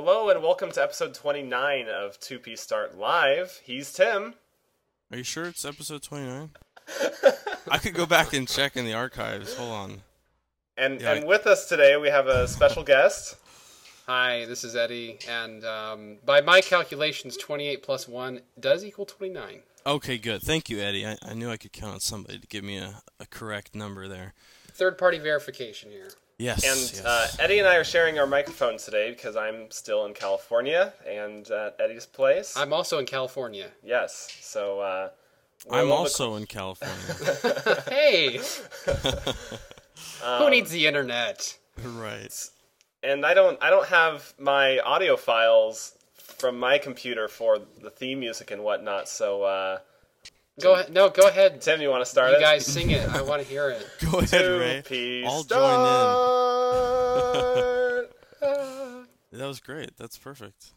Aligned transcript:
Hello 0.00 0.28
and 0.30 0.40
welcome 0.44 0.70
to 0.70 0.80
episode 0.80 1.12
29 1.12 1.88
of 1.88 2.20
2P 2.20 2.56
Start 2.56 2.96
Live. 2.96 3.60
He's 3.64 3.92
Tim. 3.92 4.34
Are 5.10 5.16
you 5.18 5.24
sure 5.24 5.46
it's 5.46 5.64
episode 5.64 6.04
29? 6.04 6.50
I 7.68 7.78
could 7.78 7.94
go 7.94 8.06
back 8.06 8.32
and 8.32 8.46
check 8.46 8.76
in 8.76 8.84
the 8.84 8.94
archives. 8.94 9.56
Hold 9.56 9.72
on. 9.72 10.02
And 10.76 11.00
Yeah, 11.00 11.14
and 11.14 11.24
I- 11.24 11.26
with 11.26 11.48
us 11.48 11.68
today 11.68 11.96
we 11.96 12.10
have 12.10 12.28
a 12.28 12.46
special 12.46 12.84
guest. 12.84 13.38
Hi, 14.06 14.44
this 14.44 14.62
is 14.62 14.76
Eddie, 14.76 15.18
and 15.28 15.64
um, 15.64 16.18
by 16.24 16.42
my 16.42 16.60
calculations, 16.60 17.36
28 17.36 17.82
plus 17.82 18.06
1 18.06 18.40
does 18.60 18.84
equal 18.84 19.04
29. 19.04 19.62
Okay, 19.84 20.16
good. 20.16 20.42
Thank 20.42 20.70
you, 20.70 20.78
Eddie. 20.78 21.08
I, 21.08 21.16
I 21.22 21.34
knew 21.34 21.50
I 21.50 21.56
could 21.56 21.72
count 21.72 21.94
on 21.94 22.00
somebody 22.00 22.38
to 22.38 22.46
give 22.46 22.62
me 22.62 22.76
a, 22.78 23.02
a 23.18 23.26
correct 23.26 23.74
number 23.74 24.06
there. 24.06 24.34
Third 24.70 24.96
party 24.96 25.18
verification 25.18 25.90
here. 25.90 26.10
Yes. 26.38 26.62
And 26.64 26.78
yes. 26.78 27.04
uh, 27.04 27.28
Eddie 27.40 27.58
and 27.58 27.66
I 27.66 27.74
are 27.76 27.84
sharing 27.84 28.18
our 28.18 28.26
microphones 28.26 28.84
today 28.84 29.10
because 29.10 29.34
I'm 29.36 29.70
still 29.70 30.06
in 30.06 30.14
California 30.14 30.92
and 31.06 31.50
at 31.50 31.74
Eddie's 31.80 32.06
place. 32.06 32.56
I'm 32.56 32.72
also 32.72 32.98
in 32.98 33.06
California. 33.06 33.66
yes. 33.82 34.36
So 34.40 34.78
uh, 34.80 35.08
we're 35.68 35.78
a 35.78 35.80
I'm 35.82 35.88
little 35.88 36.04
bit- 36.04 36.10
also 36.12 36.36
in 36.36 36.46
California. 36.46 37.82
Hey! 37.88 38.40
Um, 40.24 40.42
Who 40.44 40.50
needs 40.50 40.70
the 40.70 40.86
internet? 40.86 41.56
right. 41.82 42.50
and 43.02 43.24
I 43.26 43.34
don't 43.34 43.60
I 43.62 43.70
don't 43.70 43.86
have 43.86 44.32
my 44.38 44.78
audio 44.80 45.16
files 45.16 45.96
from 46.14 46.58
my 46.58 46.78
computer 46.78 47.26
for 47.28 47.58
the 47.82 47.90
theme 47.90 48.20
music 48.20 48.50
and 48.52 48.62
whatnot. 48.62 49.08
So 49.08 49.42
uh, 49.42 49.78
Go 50.60 50.74
ahead. 50.74 50.92
No, 50.92 51.08
go 51.08 51.26
ahead. 51.28 51.60
Tim, 51.60 51.80
you 51.80 51.88
want 51.88 52.02
to 52.04 52.10
start 52.10 52.30
You 52.32 52.36
it? 52.38 52.40
guys 52.40 52.66
sing 52.66 52.90
it. 52.90 53.08
I 53.10 53.22
want 53.22 53.42
to 53.42 53.48
hear 53.48 53.70
it. 53.70 53.86
Go 54.10 54.18
ahead, 54.18 54.44
Ray. 54.60 54.82
2P 54.84 55.24
I'll 55.24 55.42
Start. 55.44 55.62
That 59.38 59.46
was 59.46 59.60
great. 59.60 59.96
That's 59.96 60.18
perfect. 60.18 60.72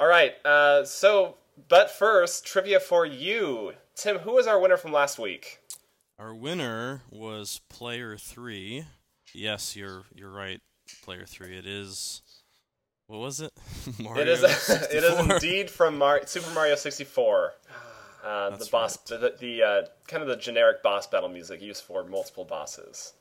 All 0.00 0.08
right. 0.08 0.34
Uh, 0.44 0.84
so, 0.84 1.36
but 1.68 1.90
first, 1.90 2.44
trivia 2.44 2.80
for 2.80 3.06
you, 3.06 3.74
Tim. 3.94 4.18
Who 4.18 4.32
was 4.32 4.48
our 4.48 4.58
winner 4.58 4.76
from 4.76 4.92
last 4.92 5.16
week? 5.16 5.60
Our 6.18 6.34
winner 6.34 7.02
was 7.08 7.60
player 7.68 8.16
three. 8.16 8.84
Yes, 9.32 9.76
you're 9.76 10.02
you're 10.12 10.30
right. 10.30 10.60
Player 11.04 11.24
three. 11.24 11.56
It 11.56 11.66
is. 11.66 12.22
What 13.06 13.20
was 13.20 13.40
it? 13.40 13.52
Mario. 14.00 14.22
it 14.22 14.28
is. 14.28 14.42
it 14.42 15.04
is 15.04 15.18
indeed 15.20 15.70
from 15.70 15.96
Mar- 15.96 16.26
Super 16.26 16.50
Mario 16.52 16.74
64. 16.74 17.52
Uh, 18.24 18.56
the 18.56 18.66
boss, 18.72 18.96
the, 18.96 19.34
the 19.38 19.62
uh, 19.62 19.82
kind 20.08 20.22
of 20.22 20.28
the 20.28 20.36
generic 20.36 20.82
boss 20.82 21.06
battle 21.06 21.28
music 21.28 21.60
used 21.60 21.84
for 21.84 22.02
multiple 22.04 22.44
bosses. 22.44 23.12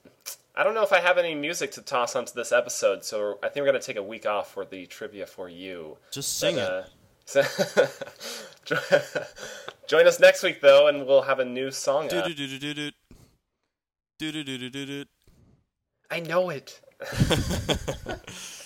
I 0.56 0.64
don't 0.64 0.76
know 0.76 0.84
if 0.84 0.94
I 0.94 1.00
have 1.00 1.18
any 1.18 1.34
music 1.34 1.72
to 1.74 1.82
toss 1.82 2.16
onto 2.16 2.34
this 2.34 2.52
episode, 2.52 3.04
so 3.04 3.40
I 3.42 3.50
think 3.50 3.64
we're 3.64 3.72
gonna 3.72 3.80
take 3.82 3.96
a 3.96 4.04
week 4.04 4.26
off 4.26 4.52
for 4.54 4.66
the 4.66 4.86
trivia 4.86 5.26
for 5.26 5.50
you. 5.50 5.98
Just 6.12 6.38
sing 6.38 6.58
it. 6.58 6.70
Uh, 6.70 6.84
so 7.26 7.42
join 9.88 10.06
us 10.06 10.20
next 10.20 10.44
week 10.44 10.62
though, 10.62 10.88
and 10.88 11.08
we'll 11.08 11.24
have 11.24 11.40
a 11.40 11.46
new 11.46 11.72
song. 11.72 12.08
I 16.12 16.20
know 16.20 16.50
it. 16.50 16.80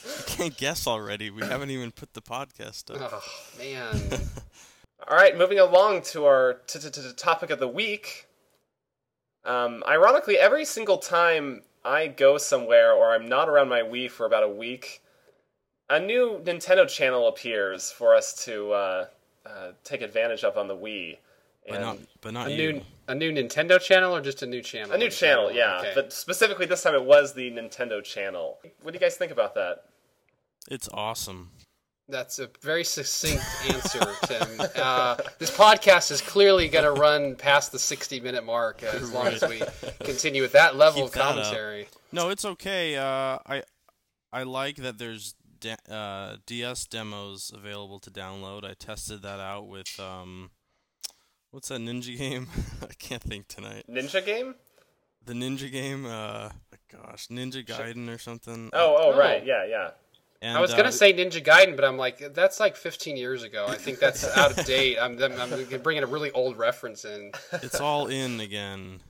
You 0.07 0.23
can't 0.25 0.57
guess 0.57 0.87
already. 0.87 1.29
We 1.29 1.41
haven't 1.41 1.71
even 1.71 1.91
put 1.91 2.13
the 2.13 2.21
podcast 2.21 2.93
up. 2.93 3.11
Oh, 3.13 3.23
man. 3.57 3.99
All 5.07 5.17
right, 5.17 5.37
moving 5.37 5.59
along 5.59 6.03
to 6.03 6.25
our 6.25 6.61
topic 7.15 7.49
of 7.49 7.59
the 7.59 7.67
week. 7.67 8.26
Um, 9.47 9.81
ironically, 9.87 10.37
every 10.37 10.65
single 10.65 10.97
time 10.97 11.61
I 11.83 12.07
go 12.07 12.37
somewhere 12.37 12.91
or 12.91 13.15
I'm 13.15 13.27
not 13.27 13.47
around 13.47 13.69
my 13.69 13.79
Wii 13.81 14.11
for 14.11 14.25
about 14.25 14.43
a 14.43 14.49
week, 14.49 15.01
a 15.89 15.99
new 15.99 16.41
Nintendo 16.43 16.87
channel 16.87 17.29
appears 17.29 17.89
for 17.89 18.13
us 18.13 18.33
to 18.45 18.73
uh, 18.73 19.05
uh, 19.45 19.71
take 19.85 20.01
advantage 20.01 20.43
of 20.43 20.57
on 20.57 20.67
the 20.67 20.75
Wii. 20.75 21.17
But 21.69 21.81
not, 21.81 21.97
but 22.21 22.33
not 22.33 22.47
A 22.47 22.51
you. 22.51 22.73
new, 22.73 22.81
a 23.07 23.15
new 23.15 23.31
Nintendo 23.31 23.79
channel 23.79 24.15
or 24.15 24.21
just 24.21 24.41
a 24.41 24.45
new 24.45 24.61
channel? 24.61 24.91
a 24.91 24.97
new 24.97 25.09
channel, 25.09 25.51
yeah. 25.51 25.79
Okay. 25.79 25.91
But 25.95 26.13
specifically 26.13 26.65
this 26.65 26.83
time 26.83 26.95
it 26.95 27.03
was 27.03 27.33
the 27.33 27.49
Nintendo 27.51 28.03
channel. 28.03 28.59
What 28.81 28.91
do 28.91 28.95
you 28.95 29.01
guys 29.01 29.15
think 29.15 29.31
about 29.31 29.55
that? 29.55 29.85
It's 30.69 30.89
awesome. 30.93 31.51
That's 32.09 32.39
a 32.39 32.49
very 32.61 32.85
succinct 32.85 33.43
answer, 33.69 33.99
Tim. 34.25 34.61
Uh, 34.77 35.17
this 35.39 35.51
podcast 35.55 36.09
is 36.11 36.21
clearly 36.21 36.69
going 36.69 36.85
to 36.85 36.91
run 36.99 37.35
past 37.35 37.73
the 37.73 37.79
60 37.79 38.21
minute 38.21 38.45
mark 38.45 38.81
uh, 38.81 38.95
as 38.95 39.11
long 39.11 39.27
as 39.27 39.43
we 39.47 39.61
continue 40.05 40.41
with 40.41 40.53
that 40.53 40.77
level 40.77 41.01
Keep 41.03 41.15
of 41.17 41.21
commentary. 41.21 41.87
No, 42.13 42.29
it's 42.29 42.45
okay. 42.45 42.95
Uh, 42.95 43.39
I 43.45 43.63
I 44.31 44.43
like 44.43 44.77
that 44.77 44.97
there's 44.97 45.35
de- 45.59 45.75
uh, 45.93 46.37
DS 46.45 46.85
demos 46.85 47.51
available 47.53 47.99
to 47.99 48.09
download. 48.09 48.63
I 48.63 48.73
tested 48.73 49.21
that 49.23 49.41
out 49.41 49.67
with 49.67 49.99
um, 49.99 50.51
what's 51.51 51.67
that 51.67 51.81
ninja 51.81 52.17
game? 52.17 52.47
I 52.81 52.93
can't 52.99 53.21
think 53.21 53.49
tonight. 53.49 53.83
Ninja 53.89 54.25
game? 54.25 54.55
The 55.25 55.33
ninja 55.33 55.69
game. 55.69 56.05
Uh, 56.05 56.51
gosh, 56.89 57.27
Ninja 57.27 57.65
Gaiden 57.65 58.07
or 58.07 58.17
something. 58.17 58.69
Oh, 58.71 58.95
oh, 58.97 59.11
Oh. 59.11 59.19
right, 59.19 59.45
yeah, 59.45 59.65
yeah. 59.65 59.89
And, 60.41 60.57
I 60.57 60.61
was 60.61 60.71
going 60.71 60.85
uh, 60.85 60.91
to 60.91 60.91
say 60.91 61.13
Ninja 61.13 61.43
Gaiden, 61.43 61.75
but 61.75 61.85
I'm 61.85 61.97
like, 61.97 62.33
that's 62.33 62.59
like 62.59 62.75
15 62.75 63.17
years 63.17 63.43
ago. 63.43 63.65
I 63.67 63.75
think 63.75 63.99
that's 63.99 64.23
out 64.37 64.57
of 64.57 64.65
date. 64.67 64.97
I'm, 64.99 65.21
I'm, 65.21 65.39
I'm 65.39 65.81
bringing 65.81 66.03
a 66.03 66.07
really 66.07 66.31
old 66.31 66.57
reference 66.57 67.05
in. 67.05 67.31
it's 67.53 67.79
all 67.79 68.07
in 68.07 68.39
again. 68.39 69.01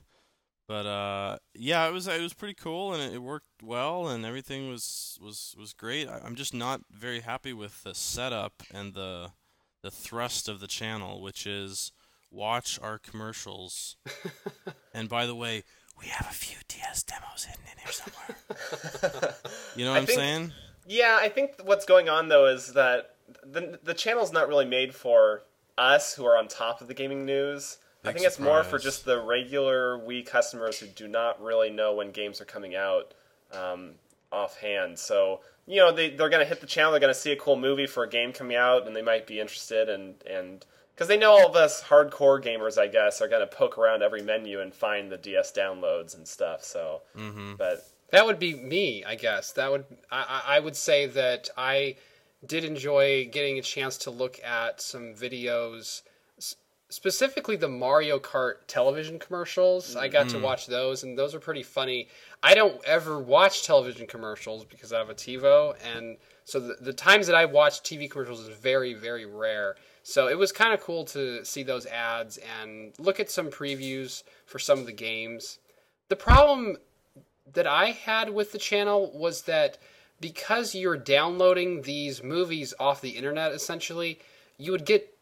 But 0.68 0.84
uh, 0.84 1.38
yeah, 1.54 1.88
it 1.88 1.92
was 1.94 2.06
it 2.06 2.20
was 2.20 2.34
pretty 2.34 2.52
cool 2.52 2.92
and 2.92 3.02
it, 3.02 3.14
it 3.14 3.22
worked 3.22 3.46
well 3.62 4.06
and 4.08 4.26
everything 4.26 4.68
was 4.68 5.18
was 5.20 5.54
was 5.58 5.72
great. 5.72 6.06
I, 6.06 6.20
I'm 6.22 6.34
just 6.34 6.52
not 6.52 6.82
very 6.90 7.20
happy 7.20 7.54
with 7.54 7.82
the 7.84 7.94
setup 7.94 8.62
and 8.72 8.92
the 8.92 9.30
the 9.82 9.90
thrust 9.90 10.46
of 10.46 10.60
the 10.60 10.66
channel, 10.66 11.22
which 11.22 11.46
is 11.46 11.90
watch 12.30 12.78
our 12.82 12.98
commercials. 12.98 13.96
and 14.94 15.08
by 15.08 15.24
the 15.24 15.34
way, 15.34 15.64
we 15.98 16.08
have 16.08 16.26
a 16.30 16.34
few 16.34 16.58
DS 16.68 17.02
demos 17.02 17.44
hidden 17.44 17.64
in 17.72 17.78
here 17.78 17.92
somewhere. 17.92 19.34
you 19.74 19.86
know 19.86 19.92
what 19.92 19.96
I 19.96 20.00
I'm 20.00 20.06
think- 20.06 20.18
saying? 20.18 20.52
Yeah, 20.88 21.18
I 21.20 21.28
think 21.28 21.52
what's 21.64 21.84
going 21.84 22.08
on 22.08 22.28
though 22.28 22.46
is 22.46 22.72
that 22.72 23.14
the 23.44 23.78
the 23.82 23.94
channel's 23.94 24.32
not 24.32 24.48
really 24.48 24.64
made 24.64 24.94
for 24.94 25.42
us 25.76 26.14
who 26.14 26.24
are 26.24 26.36
on 26.36 26.48
top 26.48 26.80
of 26.80 26.88
the 26.88 26.94
gaming 26.94 27.24
news. 27.24 27.78
I 28.04 28.08
Big 28.08 28.14
think 28.16 28.26
it's 28.26 28.38
more 28.38 28.64
for 28.64 28.78
just 28.78 29.04
the 29.04 29.20
regular 29.20 29.98
Wii 29.98 30.24
customers 30.26 30.78
who 30.78 30.86
do 30.86 31.06
not 31.08 31.42
really 31.42 31.68
know 31.68 31.94
when 31.94 32.10
games 32.10 32.40
are 32.40 32.44
coming 32.46 32.74
out 32.74 33.12
um, 33.52 33.92
offhand. 34.32 34.98
So 34.98 35.40
you 35.66 35.76
know 35.76 35.92
they 35.92 36.10
they're 36.10 36.28
gonna 36.30 36.44
hit 36.44 36.60
the 36.60 36.66
channel, 36.66 36.90
they're 36.92 37.00
gonna 37.00 37.14
see 37.14 37.32
a 37.32 37.36
cool 37.36 37.56
movie 37.56 37.86
for 37.86 38.04
a 38.04 38.08
game 38.08 38.32
coming 38.32 38.56
out, 38.56 38.86
and 38.86 38.96
they 38.96 39.02
might 39.02 39.26
be 39.26 39.40
interested 39.40 39.88
and 39.88 40.14
and 40.28 40.64
because 40.94 41.08
they 41.08 41.16
know 41.18 41.30
all 41.32 41.46
of 41.48 41.54
us 41.54 41.82
hardcore 41.84 42.42
gamers, 42.42 42.76
I 42.78 42.88
guess, 42.88 43.20
are 43.20 43.28
gonna 43.28 43.46
poke 43.46 43.76
around 43.78 44.02
every 44.02 44.22
menu 44.22 44.60
and 44.60 44.72
find 44.74 45.12
the 45.12 45.16
DS 45.18 45.52
downloads 45.52 46.16
and 46.16 46.26
stuff. 46.26 46.64
So, 46.64 47.02
Mm-hmm. 47.16 47.54
but 47.56 47.86
That 48.10 48.24
would 48.24 48.38
be 48.38 48.54
me, 48.54 49.04
I 49.04 49.14
guess. 49.14 49.52
That 49.52 49.70
would 49.70 49.84
I, 50.10 50.42
I 50.46 50.60
would 50.60 50.76
say 50.76 51.06
that 51.06 51.48
I 51.56 51.96
did 52.46 52.64
enjoy 52.64 53.28
getting 53.30 53.58
a 53.58 53.62
chance 53.62 53.98
to 53.98 54.10
look 54.10 54.42
at 54.44 54.80
some 54.80 55.14
videos, 55.14 56.02
specifically 56.88 57.56
the 57.56 57.68
Mario 57.68 58.18
Kart 58.18 58.66
television 58.66 59.18
commercials. 59.18 59.96
I 59.96 60.08
got 60.08 60.28
to 60.30 60.38
mm. 60.38 60.42
watch 60.42 60.66
those, 60.66 61.02
and 61.02 61.18
those 61.18 61.34
are 61.34 61.40
pretty 61.40 61.62
funny. 61.62 62.08
I 62.42 62.54
don't 62.54 62.82
ever 62.84 63.18
watch 63.18 63.66
television 63.66 64.06
commercials 64.06 64.64
because 64.64 64.92
I 64.92 64.98
have 64.98 65.10
a 65.10 65.14
TiVo, 65.14 65.74
and 65.94 66.16
so 66.44 66.60
the, 66.60 66.76
the 66.80 66.92
times 66.92 67.26
that 67.26 67.36
I 67.36 67.44
watch 67.44 67.82
TV 67.82 68.10
commercials 68.10 68.40
is 68.40 68.56
very, 68.56 68.94
very 68.94 69.26
rare. 69.26 69.74
So 70.02 70.28
it 70.28 70.38
was 70.38 70.52
kind 70.52 70.72
of 70.72 70.80
cool 70.80 71.04
to 71.06 71.44
see 71.44 71.62
those 71.62 71.84
ads 71.84 72.38
and 72.62 72.94
look 72.98 73.20
at 73.20 73.30
some 73.30 73.48
previews 73.48 74.22
for 74.46 74.58
some 74.58 74.78
of 74.78 74.86
the 74.86 74.92
games. 74.92 75.58
The 76.08 76.16
problem 76.16 76.78
that 77.54 77.66
I 77.66 77.90
had 77.90 78.30
with 78.30 78.52
the 78.52 78.58
channel 78.58 79.10
was 79.14 79.42
that 79.42 79.78
because 80.20 80.74
you're 80.74 80.96
downloading 80.96 81.82
these 81.82 82.22
movies 82.22 82.74
off 82.78 83.00
the 83.00 83.10
internet, 83.10 83.52
essentially, 83.52 84.18
you 84.56 84.72
would 84.72 84.84
get 84.84 85.14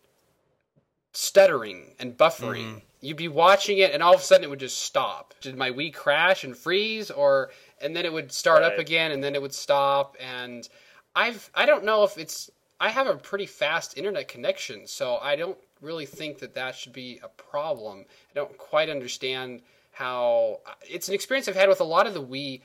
stuttering 1.12 1.94
and 1.99 2.17
buffering. 2.17 2.64
Mm-hmm. 2.64 2.78
You'd 3.00 3.17
be 3.17 3.28
watching 3.28 3.78
it, 3.78 3.93
and 3.93 4.02
all 4.02 4.14
of 4.14 4.20
a 4.20 4.25
sudden 4.25 4.44
it 4.44 4.50
would 4.50 4.61
just 4.61 4.78
stop. 4.78 5.34
Did 5.40 5.56
my 5.56 5.70
Wii 5.70 5.94
crash 5.94 6.44
and 6.44 6.56
freeze, 6.56 7.11
or 7.11 7.50
and 7.81 7.94
then 7.94 8.05
it 8.05 8.12
would 8.12 8.32
start 8.32 8.62
up 8.62 8.79
again, 8.79 9.12
and 9.12 9.22
then 9.22 9.34
it 9.34 9.43
would 9.43 9.55
stop? 9.55 10.17
And 10.19 10.69
I've 11.14 11.50
I 11.55 11.67
don't 11.67 11.84
know 11.84 12.05
if 12.05 12.19
it's 12.19 12.50
I 12.81 12.90
have 12.90 13.06
a 13.06 13.17
pretty 13.17 13.46
fast 13.46 13.96
internet 13.96 14.29
connection, 14.29 14.87
so 14.87 15.19
I 15.19 15.37
don't 15.37 15.58
really 15.81 16.06
think 16.06 16.38
that 16.38 16.55
that 16.55 16.75
should 16.75 16.93
be 16.93 17.20
a 17.22 17.29
problem. 17.29 18.05
I 18.31 18.34
don't 18.34 18.56
quite 18.58 18.88
understand 18.88 19.62
how 19.96 20.60
it's 20.82 21.08
an 21.08 21.14
experience 21.14 21.48
I've 21.48 21.56
had 21.56 21.70
with 21.70 21.81
a 21.81 21.84
lot 21.84 22.06
of 22.06 22.12
the 22.12 22.22
Wii 22.22 22.60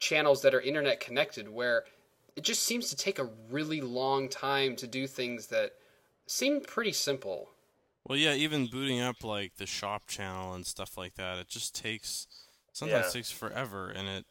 channels 0.00 0.42
that 0.42 0.52
are 0.54 0.60
internet 0.60 1.00
connected 1.00 1.48
where 1.48 1.84
it 2.36 2.44
just 2.44 2.62
seems 2.64 2.90
to 2.90 2.96
take 2.96 3.18
a 3.18 3.30
really 3.50 3.80
long 3.80 4.28
time 4.28 4.76
to 4.76 4.86
do 4.86 5.06
things 5.06 5.46
that 5.46 5.72
seem 6.26 6.60
pretty 6.60 6.92
simple. 6.92 7.48
Well, 8.06 8.18
yeah, 8.18 8.34
even 8.34 8.66
booting 8.66 9.00
up 9.00 9.24
like 9.24 9.56
the 9.56 9.64
shop 9.66 10.06
channel 10.08 10.52
and 10.52 10.66
stuff 10.66 10.98
like 10.98 11.14
that, 11.14 11.38
it 11.38 11.48
just 11.48 11.74
takes 11.74 12.26
sometimes 12.72 13.06
Yeah. 13.06 13.12
takes 13.12 13.30
forever, 13.30 13.88
and 13.90 14.08
it 14.08 14.26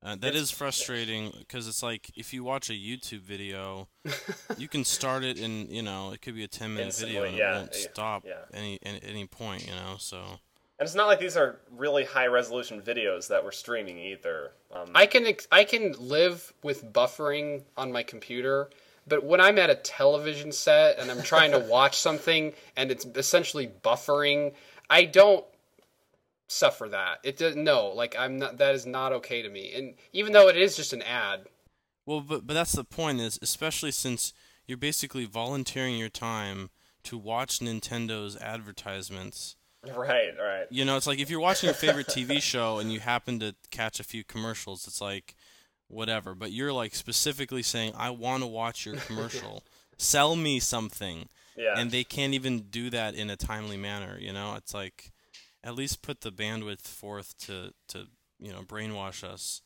Uh, 0.00 0.14
that 0.14 0.36
is 0.36 0.50
frustrating 0.52 1.32
because 1.40 1.66
it's 1.66 1.82
like 1.82 2.10
if 2.16 2.32
you 2.32 2.44
watch 2.44 2.70
a 2.70 2.72
YouTube 2.74 3.22
video, 3.22 3.88
you 4.56 4.68
can 4.68 4.84
start 4.84 5.24
it 5.24 5.38
in 5.38 5.68
you 5.70 5.82
know 5.82 6.12
it 6.12 6.22
could 6.22 6.34
be 6.36 6.44
a 6.44 6.48
ten 6.48 6.74
minute 6.74 6.94
video 6.94 7.24
and 7.24 7.36
yeah, 7.36 7.54
it 7.54 7.58
won't 7.58 7.74
yeah, 7.74 7.88
stop 7.90 8.22
yeah. 8.24 8.44
any 8.54 8.78
at 8.84 9.02
any 9.04 9.26
point 9.26 9.66
you 9.66 9.72
know 9.74 9.96
so 9.98 10.38
And 10.78 10.86
it's 10.86 10.94
not 10.94 11.08
like 11.08 11.18
these 11.18 11.36
are 11.36 11.58
really 11.76 12.04
high 12.04 12.28
resolution 12.28 12.80
videos 12.80 13.28
that 13.28 13.42
we're 13.42 13.50
streaming 13.50 13.98
either. 13.98 14.52
Um, 14.72 14.90
I 14.94 15.06
can 15.06 15.26
ex- 15.26 15.48
I 15.50 15.64
can 15.64 15.94
live 15.98 16.52
with 16.62 16.92
buffering 16.92 17.62
on 17.76 17.90
my 17.90 18.04
computer, 18.04 18.70
but 19.08 19.24
when 19.24 19.40
I'm 19.40 19.58
at 19.58 19.70
a 19.70 19.74
television 19.74 20.52
set 20.52 20.98
and 20.98 21.10
I'm 21.10 21.22
trying 21.22 21.50
to 21.50 21.58
watch 21.70 21.98
something 21.98 22.52
and 22.76 22.92
it's 22.92 23.04
essentially 23.16 23.68
buffering, 23.82 24.54
I 24.88 25.04
don't 25.04 25.44
suffer 26.46 26.88
that. 26.90 27.18
It 27.24 27.38
does 27.38 27.56
no, 27.56 27.88
like 27.88 28.16
I'm 28.16 28.38
not 28.38 28.58
that 28.58 28.76
is 28.76 28.86
not 28.86 29.12
okay 29.14 29.42
to 29.42 29.48
me. 29.48 29.72
And 29.74 29.94
even 30.12 30.32
though 30.32 30.48
it 30.48 30.56
is 30.56 30.76
just 30.76 30.92
an 30.92 31.02
ad, 31.02 31.46
well 32.06 32.20
but 32.20 32.46
but 32.46 32.54
that's 32.54 32.72
the 32.72 32.84
point 32.84 33.20
is 33.20 33.36
especially 33.42 33.90
since 33.90 34.32
you're 34.64 34.78
basically 34.78 35.24
volunteering 35.24 35.98
your 35.98 36.08
time 36.08 36.70
to 37.04 37.18
watch 37.18 37.58
Nintendo's 37.58 38.36
advertisements. 38.36 39.56
right, 39.96 40.32
right. 40.38 40.66
You 40.70 40.84
know, 40.84 40.96
it's 40.96 41.06
like 41.06 41.20
if 41.20 41.30
you're 41.30 41.40
watching 41.40 41.68
your 41.68 41.74
favorite 41.74 42.08
TV 42.08 42.42
show 42.42 42.78
and 42.78 42.92
you 42.92 43.00
happen 43.00 43.38
to 43.40 43.54
catch 43.70 44.00
a 44.00 44.04
few 44.04 44.24
commercials, 44.24 44.86
it's 44.86 45.00
like 45.00 45.36
whatever. 45.86 46.34
But 46.34 46.52
you're 46.52 46.72
like 46.72 46.94
specifically 46.94 47.62
saying, 47.62 47.92
"I 47.96 48.10
want 48.10 48.42
to 48.42 48.46
watch 48.46 48.84
your 48.84 48.96
commercial. 48.96 49.62
Sell 49.96 50.36
me 50.36 50.58
something." 50.58 51.28
Yeah. 51.56 51.74
And 51.76 51.90
they 51.90 52.04
can't 52.04 52.34
even 52.34 52.60
do 52.70 52.90
that 52.90 53.14
in 53.14 53.30
a 53.30 53.36
timely 53.36 53.76
manner. 53.76 54.16
You 54.20 54.32
know, 54.32 54.54
it's 54.56 54.74
like 54.74 55.12
at 55.64 55.74
least 55.74 56.02
put 56.02 56.20
the 56.22 56.32
bandwidth 56.32 56.82
forth 56.82 57.36
to 57.46 57.72
to 57.88 58.06
you 58.38 58.52
know 58.52 58.62
brainwash 58.62 59.22
us. 59.22 59.62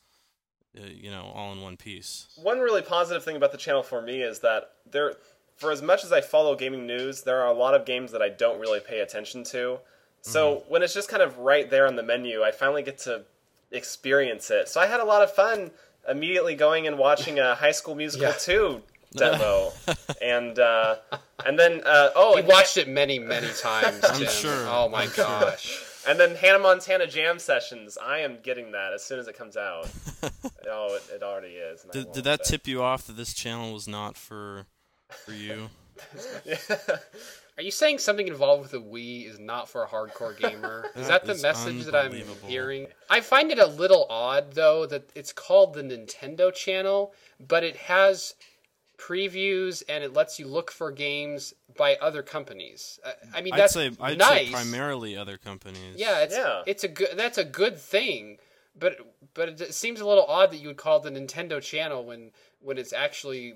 Uh, 0.75 0.87
you 0.87 1.11
know, 1.11 1.31
all 1.35 1.51
in 1.51 1.61
one 1.61 1.77
piece. 1.77 2.27
One 2.41 2.59
really 2.59 2.81
positive 2.81 3.23
thing 3.23 3.35
about 3.35 3.51
the 3.51 3.59
channel 3.59 3.83
for 3.83 4.01
me 4.01 4.23
is 4.23 4.39
that 4.39 4.71
there, 4.89 5.13
for 5.55 5.71
as 5.71 5.83
much 5.83 6.03
as 6.03 6.11
I 6.11 6.21
follow 6.21 6.55
gaming 6.55 6.87
news, 6.87 7.21
there 7.21 7.41
are 7.41 7.47
a 7.47 7.53
lot 7.53 7.75
of 7.75 7.85
games 7.85 8.11
that 8.11 8.23
I 8.23 8.29
don't 8.29 8.59
really 8.59 8.79
pay 8.79 9.01
attention 9.01 9.43
to. 9.45 9.77
So 10.25 10.63
when 10.69 10.83
it's 10.83 10.93
just 10.93 11.09
kind 11.09 11.21
of 11.21 11.37
right 11.37 11.69
there 11.69 11.85
on 11.85 11.95
the 11.95 12.03
menu, 12.03 12.43
I 12.43 12.51
finally 12.51 12.81
get 12.81 12.97
to 12.99 13.23
experience 13.71 14.49
it. 14.49 14.69
So 14.69 14.79
I 14.81 14.87
had 14.87 14.99
a 14.99 15.03
lot 15.05 15.21
of 15.21 15.31
fun 15.33 15.71
immediately 16.09 16.55
going 16.55 16.87
and 16.87 16.97
watching 16.97 17.39
a 17.39 17.55
High 17.55 17.71
School 17.71 17.93
Musical 17.95 18.27
Yeah. 18.27 18.33
2 18.37 18.81
demo, 19.15 19.71
and 20.23 20.57
uh, 20.57 20.95
and 21.45 21.59
then 21.59 21.81
uh, 21.85 22.09
oh, 22.15 22.33
we 22.35 22.41
watched 22.41 22.77
it 22.77 22.87
many 22.87 23.19
many 23.19 23.47
times. 23.61 23.99
Tim. 24.17 24.27
sure, 24.27 24.65
Oh 24.67 24.89
my 24.89 25.03
I'm 25.03 25.09
sure. 25.11 25.23
gosh. 25.25 25.83
and 26.07 26.19
then 26.19 26.35
Hannah 26.35 26.57
Montana 26.59 27.05
Jam 27.05 27.37
Sessions. 27.37 27.97
I 28.01 28.19
am 28.19 28.37
getting 28.41 28.71
that 28.71 28.91
as 28.93 29.03
soon 29.03 29.19
as 29.19 29.27
it 29.27 29.37
comes 29.37 29.55
out. 29.55 29.87
oh, 30.67 30.95
it, 30.95 31.15
it 31.17 31.21
already 31.23 31.49
is. 31.55 31.85
Did, 31.91 32.11
did 32.13 32.23
that 32.23 32.39
but- 32.39 32.47
tip 32.47 32.65
you 32.67 32.81
off 32.81 33.05
that 33.07 33.13
this 33.17 33.33
channel 33.33 33.71
was 33.73 33.87
not 33.87 34.17
for 34.17 34.65
for 35.25 35.31
you? 35.33 35.69
Are 37.57 37.61
you 37.63 37.71
saying 37.71 37.99
something 37.99 38.27
involved 38.27 38.63
with 38.63 38.71
the 38.71 38.81
Wii 38.81 39.29
is 39.29 39.39
not 39.39 39.69
for 39.69 39.83
a 39.83 39.87
hardcore 39.87 40.37
gamer? 40.39 40.85
Is 40.95 41.07
that 41.07 41.25
the 41.25 41.33
is 41.33 41.43
message 41.43 41.85
that 41.85 41.95
I'm 41.95 42.13
hearing? 42.47 42.87
I 43.09 43.21
find 43.21 43.51
it 43.51 43.59
a 43.59 43.67
little 43.67 44.07
odd 44.09 44.53
though 44.53 44.85
that 44.87 45.09
it's 45.15 45.31
called 45.33 45.73
the 45.73 45.83
Nintendo 45.83 46.53
channel, 46.53 47.13
but 47.39 47.63
it 47.63 47.75
has 47.75 48.33
previews 48.97 49.83
and 49.89 50.03
it 50.03 50.13
lets 50.13 50.39
you 50.39 50.47
look 50.47 50.71
for 50.71 50.91
games 50.91 51.53
by 51.77 51.95
other 51.95 52.23
companies. 52.23 52.99
Uh, 53.03 53.11
I 53.33 53.41
mean 53.41 53.53
I'd 53.53 53.59
that's 53.59 53.73
say 53.73 53.91
I'd 53.99 54.17
nice. 54.17 54.47
say 54.47 54.51
primarily 54.53 55.17
other 55.17 55.37
companies. 55.37 55.95
Yeah, 55.95 56.21
it's 56.21 56.35
Yeah. 56.35 56.63
it's 56.65 56.83
a 56.83 56.87
good 56.87 57.09
that's 57.15 57.37
a 57.37 57.43
good 57.43 57.77
thing, 57.77 58.37
but 58.79 58.97
but 59.33 59.61
it 59.61 59.73
seems 59.73 59.99
a 59.99 60.05
little 60.07 60.25
odd 60.25 60.51
that 60.51 60.57
you 60.57 60.67
would 60.69 60.77
call 60.77 60.97
it 60.97 61.03
the 61.03 61.19
Nintendo 61.19 61.61
channel 61.61 62.03
when 62.05 62.31
when 62.61 62.77
it's 62.77 62.93
actually 62.93 63.55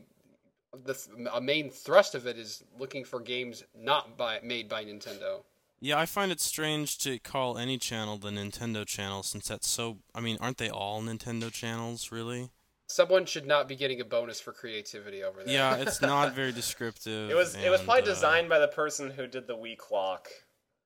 the 0.84 0.94
th- 0.94 1.28
a 1.34 1.42
main 1.42 1.70
thrust 1.70 2.16
of 2.16 2.28
it 2.28 2.38
is 2.38 2.64
looking 2.80 3.04
for 3.04 3.20
games 3.20 3.64
not 3.78 4.18
by 4.18 4.40
made 4.44 4.70
by 4.70 4.84
Nintendo. 4.86 5.44
Yeah, 5.80 6.00
I 6.00 6.06
find 6.06 6.32
it 6.32 6.42
strange 6.42 6.98
to 7.00 7.20
call 7.20 7.58
any 7.58 7.78
channel 7.78 8.18
the 8.18 8.30
Nintendo 8.30 8.86
channel 8.86 9.22
since 9.24 9.48
that's 9.48 9.68
so. 9.68 9.98
I 10.16 10.22
mean, 10.22 10.38
aren't 10.42 10.58
they 10.58 10.70
all 10.70 11.02
Nintendo 11.02 11.52
channels, 11.52 12.12
really? 12.12 12.50
Someone 12.88 13.26
should 13.26 13.46
not 13.46 13.68
be 13.68 13.76
getting 13.76 14.00
a 14.00 14.06
bonus 14.06 14.40
for 14.40 14.54
creativity 14.54 15.24
over 15.24 15.44
there. 15.44 15.54
Yeah, 15.54 15.76
it's 15.76 16.02
not 16.02 16.34
very 16.36 16.52
descriptive. 16.52 17.30
It 17.30 17.36
was 17.36 17.56
it 17.56 17.70
was 17.70 17.82
probably 17.82 18.04
uh, 18.04 18.06
designed 18.06 18.50
by 18.50 18.60
the 18.60 18.70
person 18.70 19.12
who 19.12 19.28
did 19.28 19.46
the 19.46 19.56
Wii 19.56 19.78
clock. 19.78 20.30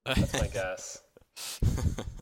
That's 0.05 0.33
my 0.33 0.47
guess. 0.53 0.99